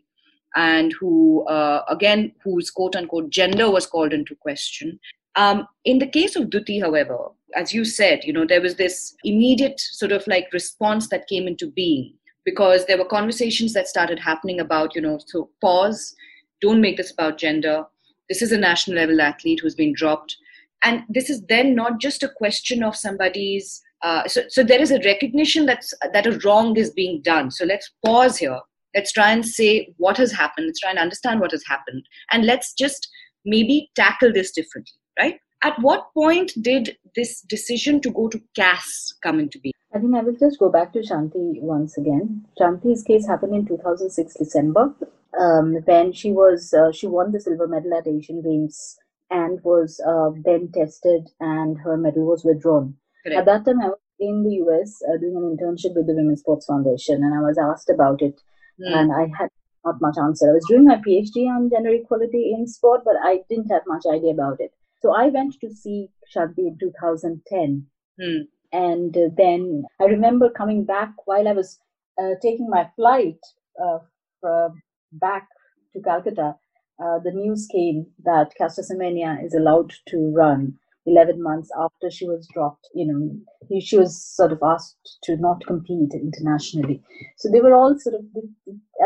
and 0.56 0.92
who 1.00 1.12
uh, 1.56 1.80
again 1.96 2.22
whose 2.44 2.70
quote 2.70 2.94
unquote 3.00 3.28
gender 3.40 3.68
was 3.76 3.86
called 3.94 4.12
into 4.18 4.36
question 4.46 4.98
um, 5.36 5.66
in 5.84 5.98
the 5.98 6.06
case 6.06 6.36
of 6.36 6.44
duti 6.44 6.80
however 6.80 7.18
as 7.54 7.72
you 7.72 7.84
said 7.84 8.24
you 8.24 8.32
know 8.32 8.46
there 8.46 8.60
was 8.60 8.76
this 8.76 9.14
immediate 9.24 9.80
sort 9.80 10.12
of 10.12 10.26
like 10.26 10.52
response 10.52 11.08
that 11.08 11.28
came 11.28 11.46
into 11.48 11.70
being 11.70 12.12
because 12.44 12.86
there 12.86 12.98
were 12.98 13.04
conversations 13.04 13.72
that 13.72 13.88
started 13.88 14.18
happening 14.18 14.60
about 14.60 14.94
you 14.94 15.00
know 15.00 15.18
so 15.26 15.50
pause 15.60 16.14
don't 16.60 16.80
make 16.80 16.96
this 16.96 17.12
about 17.12 17.38
gender. 17.38 17.84
This 18.28 18.42
is 18.42 18.52
a 18.52 18.58
national 18.58 18.96
level 18.96 19.20
athlete 19.20 19.60
who's 19.60 19.74
been 19.74 19.94
dropped. 19.94 20.36
And 20.84 21.02
this 21.08 21.30
is 21.30 21.42
then 21.48 21.74
not 21.74 22.00
just 22.00 22.22
a 22.22 22.28
question 22.28 22.82
of 22.82 22.96
somebody's 22.96 23.82
uh, 24.02 24.28
so, 24.28 24.42
so 24.48 24.62
there 24.62 24.80
is 24.80 24.92
a 24.92 25.00
recognition 25.00 25.66
that's 25.66 25.92
that 26.12 26.24
a 26.24 26.38
wrong 26.44 26.76
is 26.76 26.90
being 26.92 27.20
done. 27.22 27.50
So 27.50 27.64
let's 27.64 27.90
pause 28.04 28.36
here. 28.36 28.60
Let's 28.94 29.12
try 29.12 29.32
and 29.32 29.44
say 29.44 29.92
what 29.96 30.16
has 30.18 30.30
happened. 30.30 30.68
Let's 30.68 30.78
try 30.78 30.90
and 30.90 31.00
understand 31.00 31.40
what 31.40 31.50
has 31.50 31.64
happened. 31.66 32.04
And 32.30 32.46
let's 32.46 32.74
just 32.74 33.08
maybe 33.44 33.90
tackle 33.96 34.32
this 34.32 34.52
differently 34.52 34.97
right 35.18 35.40
at 35.62 35.78
what 35.80 36.12
point 36.14 36.52
did 36.62 36.96
this 37.16 37.40
decision 37.42 38.00
to 38.00 38.10
go 38.10 38.28
to 38.28 38.40
cas 38.56 39.14
come 39.22 39.40
into 39.40 39.58
being 39.58 39.74
I 39.94 39.98
think 39.98 40.14
I 40.14 40.20
will 40.20 40.36
just 40.38 40.58
go 40.58 40.70
back 40.70 40.92
to 40.92 40.98
Shanti 40.98 41.62
once 41.62 41.96
again. 41.96 42.44
Shanti's 42.60 43.02
case 43.02 43.26
happened 43.26 43.54
in 43.54 43.66
2006 43.66 44.34
December 44.34 44.94
um, 45.40 45.76
when 45.86 46.12
she 46.12 46.30
was 46.30 46.74
uh, 46.74 46.92
she 46.92 47.06
won 47.06 47.32
the 47.32 47.40
silver 47.40 47.66
medal 47.66 47.94
at 47.96 48.06
Asian 48.06 48.42
Games 48.42 48.98
and 49.30 49.64
was 49.64 49.98
uh, 50.06 50.30
then 50.44 50.70
tested 50.74 51.30
and 51.40 51.78
her 51.80 51.96
medal 51.96 52.26
was 52.26 52.44
withdrawn. 52.44 52.94
At 53.26 53.46
that 53.46 53.64
time, 53.64 53.80
I 53.82 53.88
was 53.88 53.98
in 54.20 54.44
the 54.44 54.56
US 54.66 55.00
uh, 55.08 55.16
doing 55.16 55.36
an 55.36 55.56
internship 55.56 55.94
with 55.94 56.06
the 56.06 56.14
Women's 56.14 56.40
Sports 56.40 56.66
Foundation 56.66 57.16
and 57.24 57.34
I 57.34 57.40
was 57.40 57.56
asked 57.58 57.88
about 57.88 58.20
it 58.20 58.38
Hmm. 58.78 58.94
and 58.94 59.12
I 59.12 59.26
had 59.36 59.50
not 59.84 60.00
much 60.00 60.16
answer. 60.18 60.50
I 60.50 60.52
was 60.52 60.66
doing 60.68 60.84
my 60.84 60.96
PhD 60.96 61.46
on 61.48 61.70
gender 61.70 61.90
equality 61.90 62.54
in 62.56 62.66
sport, 62.66 63.02
but 63.04 63.14
I 63.22 63.40
didn't 63.48 63.70
have 63.70 63.82
much 63.86 64.04
idea 64.12 64.32
about 64.32 64.60
it. 64.60 64.72
So 65.00 65.14
I 65.14 65.28
went 65.28 65.54
to 65.60 65.70
see 65.70 66.08
Shanti 66.34 66.66
in 66.66 66.78
2010 66.80 67.86
Hmm. 68.20 68.42
and 68.72 69.16
uh, 69.16 69.28
then 69.36 69.84
I 70.00 70.06
remember 70.06 70.50
coming 70.50 70.84
back 70.84 71.12
while 71.26 71.46
I 71.46 71.52
was 71.52 71.78
uh, 72.20 72.34
taking 72.42 72.68
my 72.68 72.90
flight 72.96 73.38
uh, 73.80 73.98
from 74.40 74.82
back 75.12 75.46
to 75.92 76.02
Calcutta, 76.02 76.56
uh, 77.02 77.18
the 77.20 77.30
news 77.30 77.68
came 77.70 78.06
that 78.24 78.52
Caster 78.58 78.82
Semenya 78.82 79.44
is 79.44 79.54
allowed 79.54 79.92
to 80.08 80.32
run 80.34 80.74
11 81.06 81.40
months 81.42 81.70
after 81.78 82.10
she 82.10 82.26
was 82.28 82.48
dropped. 82.52 82.88
You 82.94 83.06
know, 83.06 83.80
she 83.80 83.96
was 83.96 84.20
sort 84.22 84.52
of 84.52 84.58
asked 84.62 85.18
to 85.24 85.36
not 85.36 85.64
compete 85.66 86.12
internationally. 86.12 87.00
So 87.36 87.48
they 87.50 87.60
were 87.60 87.74
all 87.74 87.96
sort 87.98 88.16
of, 88.16 88.22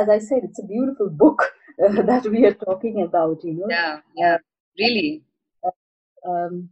as 0.00 0.08
I 0.08 0.18
said, 0.18 0.40
it's 0.42 0.58
a 0.58 0.66
beautiful 0.66 1.10
book 1.10 1.52
uh, 1.84 2.02
that 2.02 2.24
we 2.26 2.46
are 2.46 2.54
talking 2.54 3.02
about. 3.02 3.44
You 3.44 3.54
know. 3.54 3.66
Yeah. 3.68 4.00
Yeah. 4.16 4.38
Really. 4.78 5.22
Um, 6.26 6.70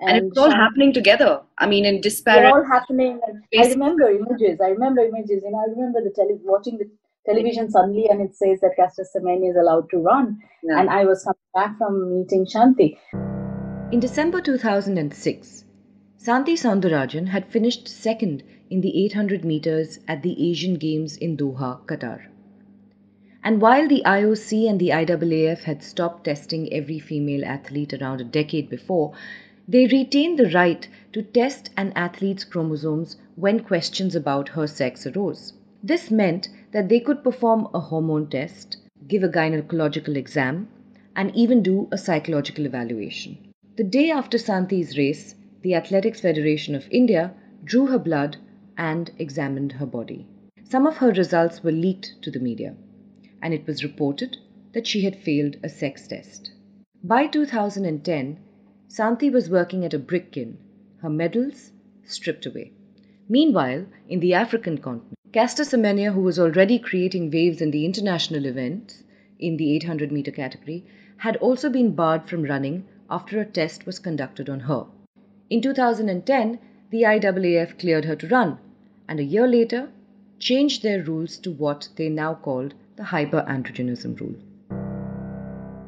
and, 0.00 0.18
and, 0.18 0.26
it's 0.28 0.38
all 0.38 0.50
happening 0.50 0.92
together. 0.92 1.40
I 1.58 1.66
mean, 1.66 1.84
in 1.86 2.00
disparate. 2.00 2.42
They're 2.42 2.50
all 2.50 2.64
happening. 2.64 3.18
I 3.58 3.66
remember 3.68 4.10
images. 4.10 4.60
I 4.62 4.68
remember 4.68 5.02
images. 5.02 5.42
You 5.42 5.50
know, 5.50 5.58
I 5.58 5.70
remember 5.70 6.00
the 6.02 6.12
tele- 6.14 6.40
watching 6.44 6.76
the 6.76 6.90
television 7.24 7.70
suddenly, 7.70 8.06
and 8.10 8.20
it 8.20 8.34
says 8.36 8.60
that 8.60 8.76
Caster 8.76 9.04
Semenya 9.04 9.50
is 9.50 9.56
allowed 9.56 9.88
to 9.90 9.98
run. 9.98 10.38
Yeah. 10.62 10.80
And 10.80 10.90
I 10.90 11.04
was 11.04 11.24
coming 11.24 11.36
back 11.54 11.78
from 11.78 12.18
meeting 12.18 12.46
Shanti. 12.46 12.98
In 13.90 14.00
December 14.00 14.40
2006, 14.40 15.64
Santi 16.18 16.54
Soundarajan 16.54 17.28
had 17.28 17.46
finished 17.46 17.88
second 17.88 18.42
in 18.68 18.80
the 18.80 19.04
800 19.04 19.44
meters 19.44 19.98
at 20.08 20.22
the 20.22 20.50
Asian 20.50 20.74
Games 20.74 21.16
in 21.16 21.36
Doha, 21.36 21.86
Qatar. 21.86 22.26
And 23.46 23.60
while 23.60 23.86
the 23.86 24.02
IOC 24.04 24.68
and 24.68 24.80
the 24.80 24.88
IAAF 24.88 25.62
had 25.62 25.80
stopped 25.80 26.24
testing 26.24 26.72
every 26.72 26.98
female 26.98 27.44
athlete 27.44 27.94
around 27.94 28.20
a 28.20 28.24
decade 28.24 28.68
before, 28.68 29.12
they 29.68 29.86
retained 29.86 30.36
the 30.36 30.50
right 30.50 30.88
to 31.12 31.22
test 31.22 31.70
an 31.76 31.92
athlete's 31.94 32.42
chromosomes 32.42 33.18
when 33.36 33.60
questions 33.60 34.16
about 34.16 34.48
her 34.48 34.66
sex 34.66 35.06
arose. 35.06 35.52
This 35.80 36.10
meant 36.10 36.48
that 36.72 36.88
they 36.88 36.98
could 36.98 37.22
perform 37.22 37.68
a 37.72 37.78
hormone 37.78 38.26
test, 38.26 38.78
give 39.06 39.22
a 39.22 39.28
gynecological 39.28 40.16
exam, 40.16 40.66
and 41.14 41.32
even 41.36 41.62
do 41.62 41.86
a 41.92 41.98
psychological 41.98 42.66
evaluation. 42.66 43.38
The 43.76 43.84
day 43.84 44.10
after 44.10 44.38
Santi's 44.38 44.98
race, 44.98 45.36
the 45.62 45.76
Athletics 45.76 46.20
Federation 46.20 46.74
of 46.74 46.88
India 46.90 47.32
drew 47.62 47.86
her 47.86 48.00
blood 48.00 48.38
and 48.76 49.12
examined 49.20 49.70
her 49.74 49.86
body. 49.86 50.26
Some 50.64 50.84
of 50.84 50.96
her 50.96 51.12
results 51.12 51.62
were 51.62 51.70
leaked 51.70 52.20
to 52.22 52.32
the 52.32 52.40
media, 52.40 52.74
and 53.46 53.54
it 53.54 53.64
was 53.64 53.84
reported 53.84 54.36
that 54.72 54.88
she 54.88 55.02
had 55.02 55.14
failed 55.14 55.56
a 55.62 55.68
sex 55.68 56.08
test. 56.08 56.50
By 57.04 57.28
2010, 57.28 58.40
Santi 58.88 59.30
was 59.30 59.48
working 59.48 59.84
at 59.84 59.94
a 59.94 60.00
brick 60.00 60.32
kiln, 60.32 60.58
her 60.96 61.08
medals 61.08 61.70
stripped 62.04 62.44
away. 62.44 62.72
Meanwhile, 63.28 63.86
in 64.08 64.18
the 64.18 64.34
African 64.34 64.78
continent, 64.78 65.14
Caster 65.32 65.62
Semenya, 65.62 66.12
who 66.12 66.22
was 66.22 66.40
already 66.40 66.80
creating 66.80 67.30
waves 67.30 67.60
in 67.60 67.70
the 67.70 67.84
international 67.84 68.46
events 68.46 69.04
in 69.38 69.56
the 69.56 69.76
800 69.76 70.10
meter 70.10 70.32
category, 70.32 70.84
had 71.18 71.36
also 71.36 71.70
been 71.70 71.94
barred 71.94 72.28
from 72.28 72.42
running 72.42 72.82
after 73.08 73.38
a 73.38 73.44
test 73.44 73.86
was 73.86 74.00
conducted 74.00 74.50
on 74.50 74.58
her. 74.58 74.86
In 75.50 75.60
2010, 75.60 76.58
the 76.90 77.02
IAAF 77.02 77.78
cleared 77.78 78.06
her 78.06 78.16
to 78.16 78.26
run, 78.26 78.58
and 79.08 79.20
a 79.20 79.30
year 79.34 79.46
later 79.46 79.90
changed 80.40 80.82
their 80.82 81.04
rules 81.04 81.38
to 81.38 81.52
what 81.52 81.90
they 81.94 82.08
now 82.08 82.34
called 82.34 82.74
the 82.96 83.02
hyperandrogenism 83.02 84.18
rule. 84.20 84.34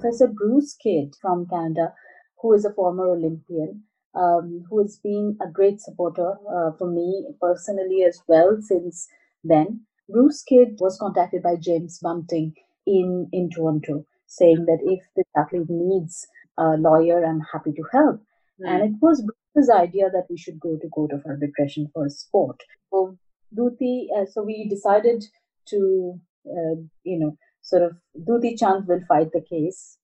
Professor 0.00 0.28
Bruce 0.28 0.74
Kidd 0.74 1.14
from 1.20 1.46
Canada, 1.46 1.92
who 2.40 2.52
is 2.52 2.64
a 2.64 2.72
former 2.72 3.08
Olympian, 3.08 3.82
um, 4.14 4.64
who 4.70 4.80
has 4.82 4.98
been 5.02 5.36
a 5.42 5.50
great 5.50 5.80
supporter 5.80 6.34
uh, 6.54 6.72
for 6.78 6.90
me 6.90 7.26
personally 7.40 8.04
as 8.04 8.22
well 8.28 8.58
since 8.60 9.08
then. 9.42 9.80
Bruce 10.08 10.42
Kidd 10.42 10.76
was 10.80 10.98
contacted 10.98 11.42
by 11.42 11.56
James 11.56 11.98
Bunting 12.02 12.54
in, 12.86 13.28
in 13.32 13.50
Toronto, 13.50 14.06
saying 14.26 14.64
that 14.66 14.78
if 14.82 15.02
this 15.16 15.26
athlete 15.36 15.68
needs 15.68 16.26
a 16.56 16.76
lawyer, 16.78 17.24
I'm 17.24 17.42
happy 17.52 17.72
to 17.72 17.82
help. 17.92 18.20
Mm. 18.60 18.68
And 18.68 18.94
it 18.94 18.98
was 19.00 19.26
Bruce's 19.54 19.70
idea 19.70 20.10
that 20.10 20.26
we 20.30 20.38
should 20.38 20.58
go 20.60 20.76
to 20.76 20.88
court 20.88 21.12
of 21.12 21.24
arbitration 21.26 21.90
for 21.92 22.06
a 22.06 22.10
sport. 22.10 22.60
So 22.90 23.18
Duti, 23.54 24.06
uh, 24.16 24.26
so 24.26 24.42
we 24.42 24.68
decided 24.68 25.24
to, 25.68 26.18
uh, 26.46 26.76
you 27.04 27.18
know, 27.18 27.36
sort 27.62 27.82
of 27.82 27.96
Duti 28.18 28.58
Chand 28.58 28.86
will 28.86 29.00
fight 29.08 29.30
the 29.32 29.40
case. 29.40 29.98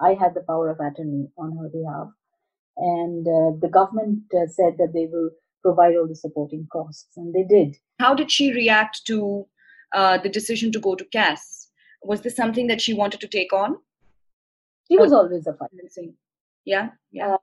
I 0.00 0.14
had 0.14 0.34
the 0.34 0.44
power 0.46 0.70
of 0.70 0.78
attorney 0.80 1.28
on 1.36 1.56
her 1.58 1.68
behalf, 1.68 2.08
and 2.76 3.26
uh, 3.26 3.58
the 3.60 3.68
government 3.68 4.22
uh, 4.32 4.46
said 4.46 4.76
that 4.78 4.92
they 4.92 5.06
will 5.06 5.30
provide 5.62 5.96
all 5.96 6.06
the 6.06 6.14
supporting 6.14 6.66
costs, 6.72 7.16
and 7.16 7.34
they 7.34 7.42
did. 7.42 7.76
How 7.98 8.14
did 8.14 8.30
she 8.30 8.52
react 8.52 9.04
to 9.06 9.46
uh, 9.94 10.18
the 10.18 10.28
decision 10.28 10.70
to 10.72 10.80
go 10.80 10.94
to 10.94 11.04
CAS? 11.06 11.70
Was 12.02 12.20
this 12.20 12.36
something 12.36 12.68
that 12.68 12.80
she 12.80 12.94
wanted 12.94 13.20
to 13.20 13.28
take 13.28 13.52
on? 13.52 13.76
She 14.88 14.96
was 14.96 15.12
always 15.12 15.46
a 15.46 15.52
fighter. 15.52 16.12
Yeah, 16.64 16.90
yeah. 17.10 17.34
Uh, 17.34 17.38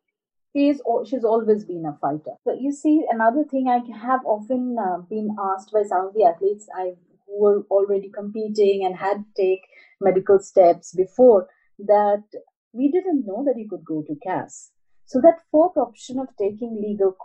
she's 0.56 0.82
she's 1.08 1.24
always 1.24 1.66
been 1.66 1.86
a 1.86 1.98
fighter. 2.00 2.36
But 2.46 2.62
you 2.62 2.72
see, 2.72 3.06
another 3.10 3.44
thing 3.44 3.68
I 3.68 3.80
have 3.98 4.22
often 4.26 4.78
uh, 4.80 5.00
been 5.10 5.36
asked 5.40 5.72
by 5.72 5.84
some 5.84 6.08
of 6.08 6.14
the 6.14 6.24
athletes 6.24 6.68
I 6.76 6.94
who 7.26 7.42
were 7.42 7.62
already 7.70 8.10
competing 8.10 8.86
and 8.86 8.96
had 8.96 9.24
take 9.36 9.62
medical 10.02 10.40
steps 10.40 10.94
before 10.94 11.48
that 11.80 12.24
we 12.74 12.92
didn't 12.92 13.26
know 13.26 13.44
that 13.46 13.58
you 13.58 13.68
could 13.70 13.86
go 13.86 14.04
to 14.04 14.16
CAS. 14.24 14.72
So 15.06 15.22
that 15.22 15.40
fourth 15.52 15.78
option 15.78 16.20
of 16.20 16.28
taking 16.38 16.82
legal, 16.82 17.16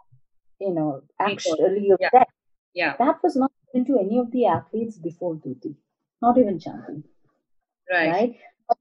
you 0.60 0.74
know, 0.74 1.02
action, 1.18 1.54
legal 1.58 1.96
yeah. 2.00 2.24
yeah, 2.74 2.96
that 2.98 3.16
was 3.22 3.36
not 3.36 3.50
given 3.72 3.86
to 3.86 3.98
any 3.98 4.18
of 4.18 4.30
the 4.30 4.46
athletes 4.46 4.98
before 4.98 5.34
Duti, 5.36 5.74
not 6.22 6.38
even 6.38 6.58
Shanti. 6.58 7.02
Right. 7.90 8.10
Right. 8.10 8.36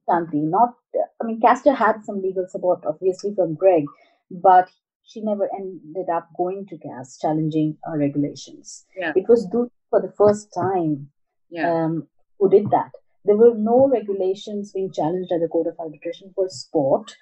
Shanti, 0.08 0.44
not, 0.44 0.76
I 1.20 1.26
mean, 1.26 1.42
Caster 1.42 1.74
had 1.74 2.06
some 2.06 2.22
legal 2.22 2.46
support, 2.48 2.84
obviously, 2.86 3.34
from 3.34 3.56
Greg, 3.56 3.86
but 4.30 4.70
she 5.04 5.22
never 5.22 5.50
ended 5.56 6.10
up 6.14 6.30
going 6.38 6.68
to 6.68 6.78
CAS 6.78 7.18
challenging 7.20 7.78
uh, 7.88 7.98
regulations. 7.98 8.86
Yeah. 8.96 9.14
It 9.16 9.28
was 9.28 9.48
Duti 9.48 9.72
for 9.90 10.02
the 10.02 10.14
first 10.18 10.54
time 10.54 11.10
yeah. 11.50 11.72
um, 11.72 12.08
who 12.40 12.50
did 12.50 12.70
that. 12.72 12.92
There 13.26 13.36
were 13.36 13.54
no 13.56 13.88
regulations 13.88 14.72
being 14.72 14.92
challenged 14.92 15.32
at 15.32 15.42
the 15.42 15.48
Court 15.48 15.68
of 15.68 15.80
Arbitration 15.80 16.32
for 16.34 16.48
sport 16.50 17.16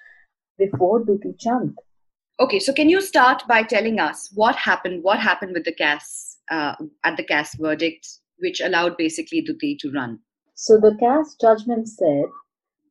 before 0.58 1.04
Duti 1.04 1.38
Chand. 1.38 1.76
Okay, 2.40 2.60
so 2.60 2.72
can 2.72 2.88
you 2.88 3.00
start 3.00 3.42
by 3.48 3.62
telling 3.62 3.98
us 3.98 4.30
what 4.34 4.54
happened? 4.54 5.02
What 5.02 5.18
happened 5.18 5.54
with 5.54 5.64
the 5.64 5.72
CAS 5.72 6.38
uh, 6.50 6.76
at 7.04 7.16
the 7.16 7.24
CAS 7.24 7.56
verdict, 7.56 8.06
which 8.38 8.60
allowed 8.60 8.96
basically 8.96 9.42
Duti 9.42 9.76
to 9.80 9.90
run? 9.90 10.20
So 10.54 10.78
the 10.78 10.96
CAS 11.00 11.36
judgment 11.40 11.88
said 11.88 12.26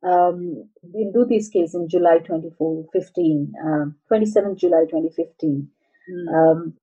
um, 0.04 0.70
we'll 0.82 1.12
do 1.12 1.26
this 1.26 1.50
case 1.50 1.74
in 1.74 1.88
July 1.90 2.20
2015, 2.20 3.54
uh, 3.66 3.86
27 4.08 4.58
July 4.58 4.84
2015. 4.90 5.68
Mm. 6.10 6.34
Um, 6.34 6.74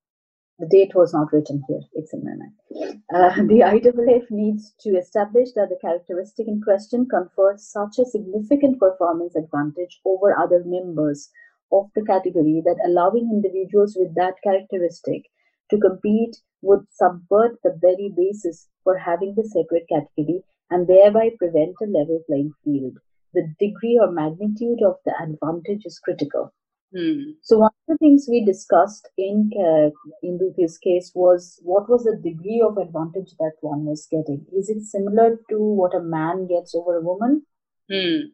the 0.59 0.67
date 0.67 0.95
was 0.95 1.13
not 1.13 1.33
written 1.33 1.63
here, 1.69 1.81
it's 1.95 2.13
in 2.13 2.23
my 2.25 2.35
mind. 2.37 3.03
Uh, 3.13 3.35
the 3.49 3.61
IAAF 3.61 4.31
needs 4.31 4.73
to 4.81 4.91
establish 4.91 5.49
that 5.55 5.69
the 5.69 5.79
characteristic 5.81 6.47
in 6.47 6.61
question 6.63 7.09
confers 7.09 7.67
such 7.67 7.99
a 7.99 8.05
significant 8.05 8.79
performance 8.79 9.35
advantage 9.35 10.01
over 10.05 10.39
other 10.39 10.63
members 10.65 11.31
of 11.73 11.91
the 11.97 12.05
category 12.05 12.63
that 12.65 12.79
allowing 12.87 13.31
individuals 13.33 13.97
with 13.99 14.15
that 14.15 14.35
characteristic 14.45 15.23
to 15.71 15.79
compete 15.79 16.37
would 16.63 16.87
subvert 16.93 17.59
the 17.63 17.77
very 17.81 18.13
basis 18.17 18.69
for 18.85 18.97
having 18.97 19.35
the 19.35 19.45
separate 19.45 19.89
category 19.89 20.45
and 20.71 20.87
thereby 20.87 21.31
prevent 21.39 21.75
a 21.83 21.87
level 21.87 22.21
playing 22.29 22.53
field. 22.65 22.97
The 23.33 23.53
degree 23.59 23.99
or 24.01 24.13
magnitude 24.13 24.83
of 24.87 24.97
the 25.05 25.15
advantage 25.21 25.85
is 25.85 25.99
critical. 25.99 26.53
Hmm. 26.97 27.33
So 27.43 27.59
one 27.59 27.71
of 27.71 27.87
the 27.89 27.99
things 27.99 28.27
we 28.31 28.45
discussed 28.45 29.09
in 29.19 29.51
uh, 29.59 29.91
in 30.23 30.39
Duti's 30.39 30.79
case 30.79 31.11
was 31.15 31.59
what 31.63 31.89
was 31.89 32.05
the 32.05 32.17
degree 32.17 32.63
of 32.65 32.79
advantage 32.79 33.33
that 33.41 33.55
one 33.61 33.85
was 33.85 34.07
getting. 34.09 34.47
Is 34.57 34.69
it 34.69 34.83
similar 34.83 35.41
to 35.51 35.59
what 35.59 35.95
a 35.95 36.01
man 36.01 36.47
gets 36.47 36.75
over 36.75 36.97
a 36.97 37.01
woman? 37.01 37.43
Hmm. 37.91 38.31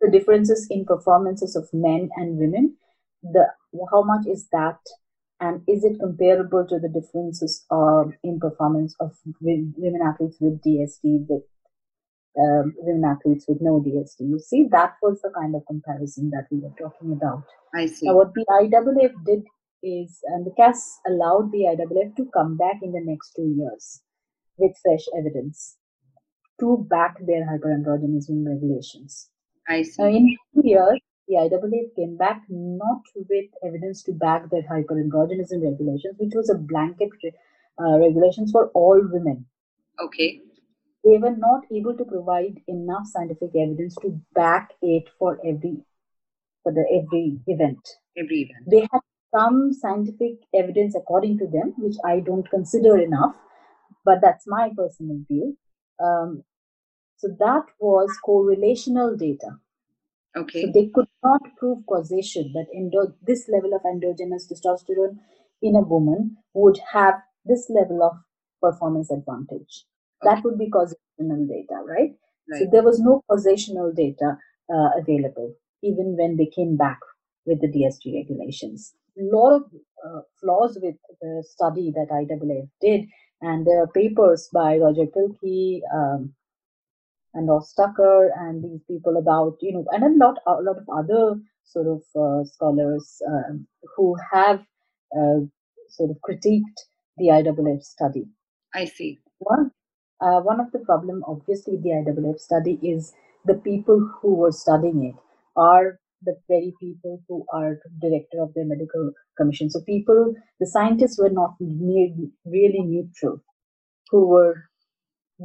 The 0.00 0.10
differences 0.10 0.66
in 0.70 0.86
performances 0.86 1.54
of 1.54 1.68
men 1.72 2.08
and 2.16 2.38
women. 2.38 2.76
The 3.22 3.48
how 3.90 4.02
much 4.02 4.26
is 4.26 4.48
that, 4.52 4.78
and 5.40 5.62
is 5.68 5.84
it 5.84 6.00
comparable 6.00 6.66
to 6.66 6.78
the 6.78 6.88
differences 6.88 7.66
uh, 7.70 8.04
in 8.22 8.40
performance 8.40 8.94
of 9.00 9.16
women 9.40 10.00
athletes 10.02 10.38
with 10.40 10.62
DSD 10.62 11.26
with 11.28 11.42
um, 12.36 12.74
women 12.78 13.04
athletes 13.04 13.46
with 13.48 13.58
no 13.60 13.80
DSD. 13.80 14.20
You 14.20 14.38
see, 14.38 14.68
that 14.70 14.94
was 15.02 15.20
the 15.22 15.30
kind 15.30 15.54
of 15.54 15.66
comparison 15.66 16.30
that 16.30 16.46
we 16.50 16.58
were 16.58 16.74
talking 16.78 17.12
about. 17.12 17.44
I 17.74 17.86
see. 17.86 18.06
Now, 18.06 18.16
what 18.16 18.34
the 18.34 18.44
IAAF 18.50 19.24
did 19.24 19.44
is, 19.82 20.20
and 20.24 20.46
the 20.46 20.52
CAS 20.56 21.00
allowed 21.06 21.50
the 21.52 21.64
IAAF 21.74 22.16
to 22.16 22.26
come 22.34 22.56
back 22.56 22.80
in 22.82 22.92
the 22.92 23.00
next 23.02 23.32
two 23.34 23.54
years 23.56 24.02
with 24.56 24.72
fresh 24.82 25.04
evidence 25.16 25.76
to 26.60 26.86
back 26.90 27.16
their 27.26 27.46
hyperandrogenism 27.46 28.46
regulations. 28.46 29.30
I 29.68 29.82
see. 29.82 30.02
Now, 30.02 30.08
in 30.08 30.36
two 30.54 30.62
years, 30.64 31.00
the 31.28 31.34
IAAF 31.34 31.94
came 31.96 32.16
back 32.16 32.42
not 32.48 33.02
with 33.14 33.50
evidence 33.64 34.02
to 34.04 34.12
back 34.12 34.50
their 34.50 34.62
hyperandrogenism 34.62 35.62
regulations, 35.62 36.16
which 36.18 36.34
was 36.34 36.50
a 36.50 36.54
blanket 36.54 37.10
uh, 37.80 37.98
regulations 37.98 38.50
for 38.50 38.68
all 38.68 39.00
women. 39.12 39.46
Okay 40.00 40.40
they 41.08 41.18
were 41.18 41.36
not 41.36 41.62
able 41.72 41.96
to 41.96 42.04
provide 42.04 42.60
enough 42.68 43.06
scientific 43.06 43.50
evidence 43.56 43.94
to 44.02 44.20
back 44.34 44.72
it 44.82 45.04
for 45.18 45.38
every 45.46 45.76
for 46.62 46.72
the 46.72 46.84
every 46.98 47.38
event. 47.46 47.80
Every 48.16 48.42
event. 48.42 48.64
They 48.70 48.80
had 48.92 49.00
some 49.34 49.72
scientific 49.72 50.34
evidence 50.54 50.94
according 50.94 51.38
to 51.38 51.46
them, 51.46 51.74
which 51.78 51.96
I 52.04 52.20
don't 52.20 52.48
consider 52.50 52.98
enough, 52.98 53.36
but 54.04 54.18
that's 54.20 54.46
my 54.46 54.70
personal 54.76 55.20
view. 55.28 55.56
Um, 56.02 56.44
so 57.16 57.28
that 57.38 57.64
was 57.80 58.10
correlational 58.26 59.18
data. 59.18 59.56
Okay. 60.36 60.62
So 60.62 60.72
they 60.72 60.86
could 60.94 61.08
not 61.24 61.40
prove 61.56 61.78
causation 61.88 62.52
that 62.52 62.66
endo- 62.74 63.14
this 63.26 63.48
level 63.48 63.74
of 63.74 63.82
endogenous 63.84 64.46
testosterone 64.50 65.18
in 65.62 65.74
a 65.74 65.80
woman 65.80 66.36
would 66.54 66.78
have 66.92 67.14
this 67.44 67.70
level 67.70 68.02
of 68.02 68.12
performance 68.60 69.10
advantage. 69.10 69.84
That 70.22 70.44
would 70.44 70.58
be 70.58 70.70
causational 70.70 71.48
data, 71.48 71.82
right? 71.84 72.10
right? 72.50 72.60
So 72.60 72.68
there 72.70 72.82
was 72.82 73.00
no 73.00 73.22
causational 73.30 73.94
data 73.94 74.36
uh, 74.72 74.90
available, 74.98 75.54
even 75.82 76.16
when 76.16 76.36
they 76.36 76.46
came 76.46 76.76
back 76.76 76.98
with 77.46 77.60
the 77.60 77.68
DSD 77.68 78.14
regulations. 78.14 78.94
A 79.18 79.22
lot 79.34 79.52
of 79.52 79.62
uh, 80.06 80.20
flaws 80.40 80.78
with 80.80 80.96
the 81.20 81.44
study 81.48 81.92
that 81.94 82.08
IAAF 82.10 82.68
did, 82.80 83.06
and 83.40 83.66
there 83.66 83.82
are 83.82 83.88
papers 83.88 84.48
by 84.52 84.76
Roger 84.76 85.06
Pielke, 85.06 85.80
um, 85.92 86.34
and 87.34 87.48
Ross 87.48 87.72
Tucker 87.72 88.30
and 88.36 88.62
these 88.64 88.82
people 88.88 89.16
about 89.16 89.56
you 89.60 89.72
know 89.72 89.84
and 89.92 90.02
a 90.04 90.24
lot 90.24 90.38
a 90.46 90.62
lot 90.62 90.78
of 90.78 90.88
other 90.88 91.40
sort 91.64 91.86
of 91.86 92.02
uh, 92.16 92.44
scholars 92.44 93.20
um, 93.28 93.66
who 93.96 94.16
have 94.32 94.60
uh, 95.16 95.40
sort 95.88 96.10
of 96.10 96.16
critiqued 96.28 96.78
the 97.16 97.26
IAAF 97.26 97.82
study. 97.82 98.26
I 98.74 98.84
see. 98.86 99.20
One 99.38 99.70
uh, 100.20 100.40
one 100.40 100.60
of 100.60 100.70
the 100.72 100.78
problem 100.80 101.22
obviously 101.26 101.74
with 101.74 101.82
the 101.82 101.90
IWF 101.90 102.38
study 102.38 102.78
is 102.82 103.12
the 103.44 103.54
people 103.54 103.98
who 104.20 104.34
were 104.34 104.52
studying 104.52 105.04
it 105.04 105.14
are 105.56 105.98
the 106.22 106.36
very 106.48 106.74
people 106.80 107.22
who 107.28 107.46
are 107.52 107.78
director 108.00 108.42
of 108.42 108.52
the 108.54 108.64
medical 108.64 109.12
commission. 109.36 109.70
So 109.70 109.80
people, 109.82 110.34
the 110.58 110.66
scientists 110.66 111.18
were 111.18 111.30
not 111.30 111.54
really 111.60 112.82
neutral 112.82 113.40
who 114.10 114.26
were 114.26 114.64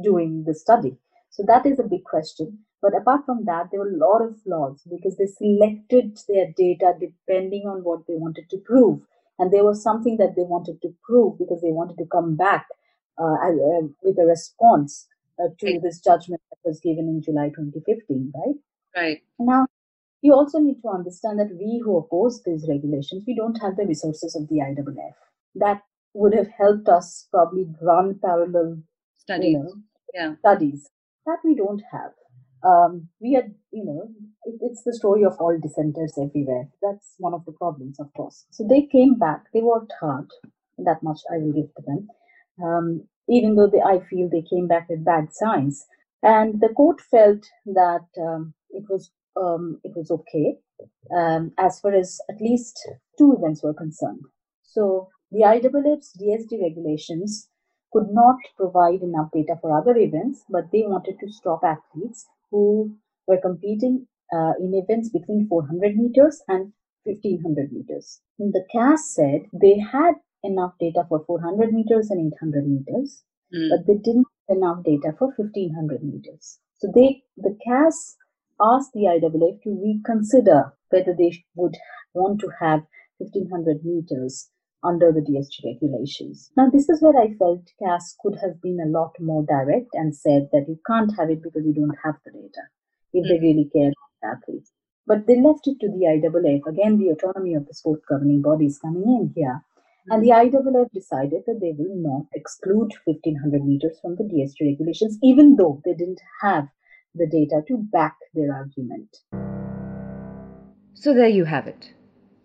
doing 0.02 0.44
the 0.46 0.54
study. 0.54 0.96
So 1.30 1.44
that 1.46 1.66
is 1.66 1.78
a 1.78 1.84
big 1.84 2.04
question. 2.04 2.58
But 2.82 2.96
apart 2.96 3.24
from 3.24 3.44
that, 3.46 3.68
there 3.70 3.80
were 3.80 3.90
a 3.90 3.96
lot 3.96 4.22
of 4.22 4.40
flaws 4.42 4.82
because 4.90 5.16
they 5.16 5.26
selected 5.26 6.18
their 6.28 6.52
data 6.56 6.92
depending 7.00 7.62
on 7.66 7.82
what 7.82 8.06
they 8.06 8.14
wanted 8.14 8.50
to 8.50 8.58
prove. 8.58 9.00
And 9.38 9.52
there 9.52 9.64
was 9.64 9.82
something 9.82 10.16
that 10.18 10.36
they 10.36 10.42
wanted 10.42 10.82
to 10.82 10.94
prove 11.02 11.38
because 11.38 11.60
they 11.62 11.72
wanted 11.72 11.98
to 11.98 12.06
come 12.06 12.36
back 12.36 12.66
with 13.18 14.18
a 14.18 14.26
response 14.26 15.08
uh, 15.38 15.48
to 15.58 15.80
this 15.82 16.00
judgment 16.00 16.40
that 16.50 16.68
was 16.68 16.80
given 16.80 17.08
in 17.08 17.22
July 17.22 17.48
2015, 17.48 18.32
right? 18.34 18.54
Right. 18.96 19.22
Now, 19.38 19.66
you 20.22 20.32
also 20.32 20.58
need 20.58 20.80
to 20.82 20.88
understand 20.88 21.38
that 21.38 21.54
we 21.58 21.82
who 21.84 21.98
oppose 21.98 22.42
these 22.44 22.66
regulations, 22.68 23.24
we 23.26 23.34
don't 23.34 23.60
have 23.60 23.76
the 23.76 23.84
resources 23.84 24.34
of 24.34 24.48
the 24.48 24.56
IWF. 24.56 25.14
That 25.56 25.82
would 26.14 26.34
have 26.34 26.48
helped 26.48 26.88
us 26.88 27.28
probably 27.30 27.66
run 27.82 28.18
parallel 28.24 28.82
studies. 29.18 29.52
You 29.52 29.58
know, 29.58 29.74
yeah. 30.14 30.34
Studies 30.38 30.88
that 31.26 31.38
we 31.44 31.54
don't 31.54 31.82
have. 31.90 32.12
Um, 32.62 33.08
we 33.20 33.36
are, 33.36 33.46
you 33.72 33.84
know, 33.84 34.08
it, 34.44 34.54
it's 34.62 34.82
the 34.84 34.94
story 34.94 35.24
of 35.24 35.36
all 35.38 35.58
dissenters 35.60 36.14
everywhere. 36.16 36.68
That's 36.80 37.14
one 37.18 37.34
of 37.34 37.44
the 37.44 37.52
problems, 37.52 38.00
of 38.00 38.12
course. 38.14 38.46
So 38.50 38.66
they 38.66 38.82
came 38.86 39.16
back, 39.16 39.44
they 39.52 39.60
worked 39.60 39.92
hard. 40.00 40.28
That 40.78 41.02
much 41.02 41.20
I 41.30 41.38
will 41.38 41.52
give 41.52 41.74
to 41.74 41.82
them. 41.86 42.08
Um, 42.62 43.08
even 43.28 43.56
though 43.56 43.68
they, 43.68 43.80
I 43.80 44.00
feel 44.10 44.28
they 44.28 44.42
came 44.42 44.68
back 44.68 44.88
with 44.88 45.04
bad 45.04 45.32
signs. 45.32 45.86
And 46.22 46.60
the 46.60 46.68
court 46.68 47.00
felt 47.00 47.44
that 47.66 48.06
um, 48.20 48.54
it 48.70 48.84
was 48.88 49.10
um, 49.36 49.80
it 49.82 49.92
was 49.96 50.10
okay 50.10 50.56
um, 51.16 51.52
as 51.58 51.80
far 51.80 51.94
as 51.94 52.20
at 52.30 52.40
least 52.40 52.78
two 53.18 53.34
events 53.36 53.62
were 53.62 53.74
concerned. 53.74 54.22
So 54.62 55.08
the 55.30 55.40
IAAF's 55.40 56.16
DSD 56.20 56.62
regulations 56.62 57.48
could 57.92 58.10
not 58.10 58.36
provide 58.56 59.02
enough 59.02 59.30
data 59.32 59.56
for 59.60 59.76
other 59.76 59.96
events, 59.96 60.44
but 60.48 60.70
they 60.72 60.82
wanted 60.82 61.16
to 61.20 61.32
stop 61.32 61.62
athletes 61.64 62.26
who 62.50 62.96
were 63.26 63.40
competing 63.40 64.06
uh, 64.32 64.52
in 64.60 64.74
events 64.74 65.10
between 65.10 65.46
400 65.48 65.96
meters 65.96 66.42
and 66.48 66.72
1500 67.04 67.72
meters. 67.72 68.20
And 68.38 68.52
the 68.52 68.64
CAS 68.72 69.14
said 69.14 69.42
they 69.52 69.78
had 69.78 70.14
enough 70.44 70.74
data 70.78 71.04
for 71.08 71.24
400 71.26 71.72
meters 71.72 72.10
and 72.10 72.32
800 72.32 72.68
meters, 72.68 73.24
mm. 73.54 73.68
but 73.70 73.86
they 73.86 73.98
didn't 73.98 74.26
have 74.48 74.56
enough 74.56 74.84
data 74.84 75.14
for 75.18 75.32
1500 75.36 76.04
meters. 76.04 76.58
So 76.78 76.88
they, 76.94 77.22
the 77.36 77.56
CAS 77.66 78.16
asked 78.60 78.92
the 78.92 79.08
IAAF 79.10 79.62
to 79.62 79.80
reconsider 79.82 80.72
whether 80.90 81.14
they 81.16 81.44
would 81.56 81.76
want 82.12 82.40
to 82.40 82.50
have 82.60 82.82
1500 83.18 83.84
meters 83.84 84.50
under 84.84 85.10
the 85.10 85.20
DSD 85.20 85.64
regulations. 85.64 86.50
Now, 86.56 86.68
this 86.70 86.88
is 86.88 87.00
where 87.00 87.16
I 87.16 87.34
felt 87.34 87.62
CAS 87.82 88.16
could 88.20 88.36
have 88.42 88.60
been 88.60 88.78
a 88.80 88.90
lot 88.90 89.12
more 89.18 89.44
direct 89.44 89.88
and 89.94 90.14
said 90.14 90.48
that 90.52 90.66
you 90.68 90.78
can't 90.86 91.16
have 91.18 91.30
it 91.30 91.42
because 91.42 91.64
you 91.64 91.72
don't 91.72 91.96
have 92.04 92.16
the 92.24 92.32
data 92.32 92.62
if 93.12 93.24
mm-hmm. 93.24 93.32
they 93.32 93.40
really 93.40 93.70
care 93.72 93.92
about 94.22 94.36
athletes. 94.36 94.72
But 95.06 95.26
they 95.26 95.40
left 95.40 95.66
it 95.66 95.80
to 95.80 95.88
the 95.88 96.04
IAAF, 96.06 96.66
again, 96.68 96.98
the 96.98 97.10
autonomy 97.10 97.54
of 97.54 97.66
the 97.66 97.74
sport 97.74 98.00
governing 98.08 98.42
bodies 98.42 98.78
coming 98.78 99.02
in 99.02 99.32
here. 99.34 99.62
And 100.10 100.22
the 100.22 100.30
hmm. 100.30 100.54
IAAF 100.54 100.90
decided 100.92 101.44
that 101.46 101.60
they 101.60 101.72
will 101.76 101.96
not 101.96 102.26
exclude 102.34 102.92
1500 103.04 103.64
meters 103.64 103.98
from 104.02 104.16
the 104.16 104.24
DSD 104.24 104.72
regulations, 104.72 105.18
even 105.22 105.56
though 105.56 105.80
they 105.84 105.94
didn't 105.94 106.20
have 106.42 106.68
the 107.14 107.26
data 107.26 107.62
to 107.68 107.78
back 107.78 108.16
their 108.34 108.52
argument. 108.52 109.16
So 110.94 111.14
there 111.14 111.28
you 111.28 111.44
have 111.44 111.66
it. 111.66 111.92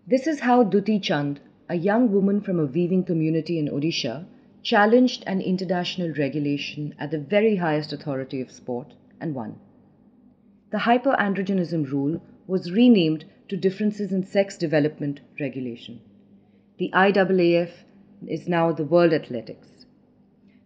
This 0.06 0.26
is 0.26 0.40
how 0.40 0.64
Duti 0.64 1.02
Chand 1.02 1.40
a 1.70 1.76
young 1.76 2.10
woman 2.10 2.40
from 2.40 2.58
a 2.58 2.66
weaving 2.66 3.04
community 3.04 3.56
in 3.56 3.68
Odisha 3.68 4.26
challenged 4.60 5.22
an 5.28 5.40
international 5.40 6.12
regulation 6.18 6.92
at 6.98 7.12
the 7.12 7.18
very 7.20 7.54
highest 7.56 7.92
authority 7.92 8.40
of 8.40 8.50
sport 8.50 8.92
and 9.20 9.36
won. 9.36 9.56
The 10.72 10.78
hyperandrogenism 10.78 11.88
rule 11.92 12.20
was 12.48 12.72
renamed 12.72 13.24
to 13.48 13.56
Differences 13.56 14.12
in 14.12 14.24
Sex 14.24 14.56
Development 14.56 15.20
Regulation. 15.38 16.00
The 16.80 16.90
IAAF 16.94 17.72
is 18.26 18.48
now 18.48 18.72
the 18.72 18.86
World 18.86 19.12
Athletics. 19.12 19.68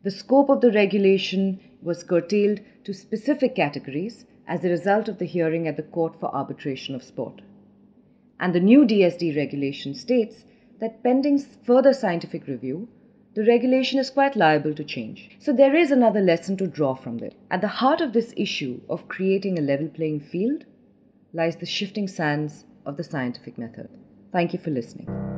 The 0.04 0.12
scope 0.12 0.48
of 0.48 0.60
the 0.60 0.70
regulation 0.70 1.58
was 1.82 2.04
curtailed 2.04 2.60
to 2.84 2.94
specific 2.94 3.56
categories 3.56 4.24
as 4.46 4.64
a 4.64 4.68
result 4.68 5.08
of 5.08 5.18
the 5.18 5.24
hearing 5.24 5.66
at 5.66 5.76
the 5.76 5.82
Court 5.82 6.14
for 6.20 6.32
Arbitration 6.32 6.94
of 6.94 7.02
Sport. 7.02 7.42
And 8.38 8.54
the 8.54 8.60
new 8.60 8.86
DSD 8.86 9.36
regulation 9.36 9.92
states 9.92 10.44
that 10.78 11.02
pending 11.02 11.40
further 11.40 11.92
scientific 11.92 12.46
review, 12.46 12.86
the 13.34 13.44
regulation 13.44 13.98
is 13.98 14.10
quite 14.10 14.36
liable 14.36 14.74
to 14.76 14.84
change. 14.84 15.30
So 15.40 15.52
there 15.52 15.74
is 15.74 15.90
another 15.90 16.20
lesson 16.20 16.56
to 16.58 16.68
draw 16.68 16.94
from 16.94 17.18
this. 17.18 17.34
At 17.50 17.60
the 17.60 17.66
heart 17.82 18.00
of 18.00 18.12
this 18.12 18.32
issue 18.36 18.80
of 18.88 19.08
creating 19.08 19.58
a 19.58 19.62
level 19.62 19.88
playing 19.88 20.20
field 20.20 20.64
lies 21.32 21.56
the 21.56 21.66
shifting 21.66 22.06
sands 22.06 22.66
of 22.86 22.96
the 22.96 23.02
scientific 23.02 23.58
method. 23.58 23.88
Thank 24.30 24.52
you 24.52 24.60
for 24.60 24.70
listening. 24.70 25.33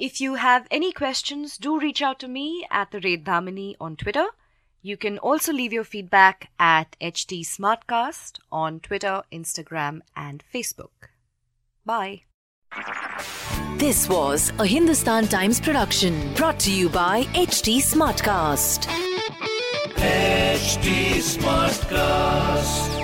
If 0.00 0.20
you 0.20 0.36
have 0.36 0.68
any 0.70 0.92
questions, 0.92 1.58
do 1.58 1.78
reach 1.80 2.02
out 2.02 2.20
to 2.20 2.28
me 2.28 2.64
at 2.70 2.92
the 2.92 3.00
rate 3.00 3.24
Damini 3.24 3.74
on 3.80 3.96
Twitter. 3.96 4.26
You 4.80 4.96
can 4.96 5.18
also 5.18 5.52
leave 5.52 5.72
your 5.72 5.82
feedback 5.82 6.50
at 6.58 6.96
HT 7.00 7.40
Smartcast 7.44 8.38
on 8.52 8.78
Twitter, 8.78 9.22
Instagram, 9.32 10.02
and 10.14 10.44
Facebook. 10.54 11.10
Bye. 11.84 12.22
This 13.76 14.08
was 14.08 14.52
a 14.60 14.66
Hindustan 14.66 15.26
Times 15.26 15.60
production 15.60 16.32
brought 16.34 16.60
to 16.60 16.72
you 16.72 16.88
by 16.88 17.24
HT 17.34 17.78
Smartcast. 17.78 18.86
HT 19.96 21.16
Smartcast. 21.38 22.97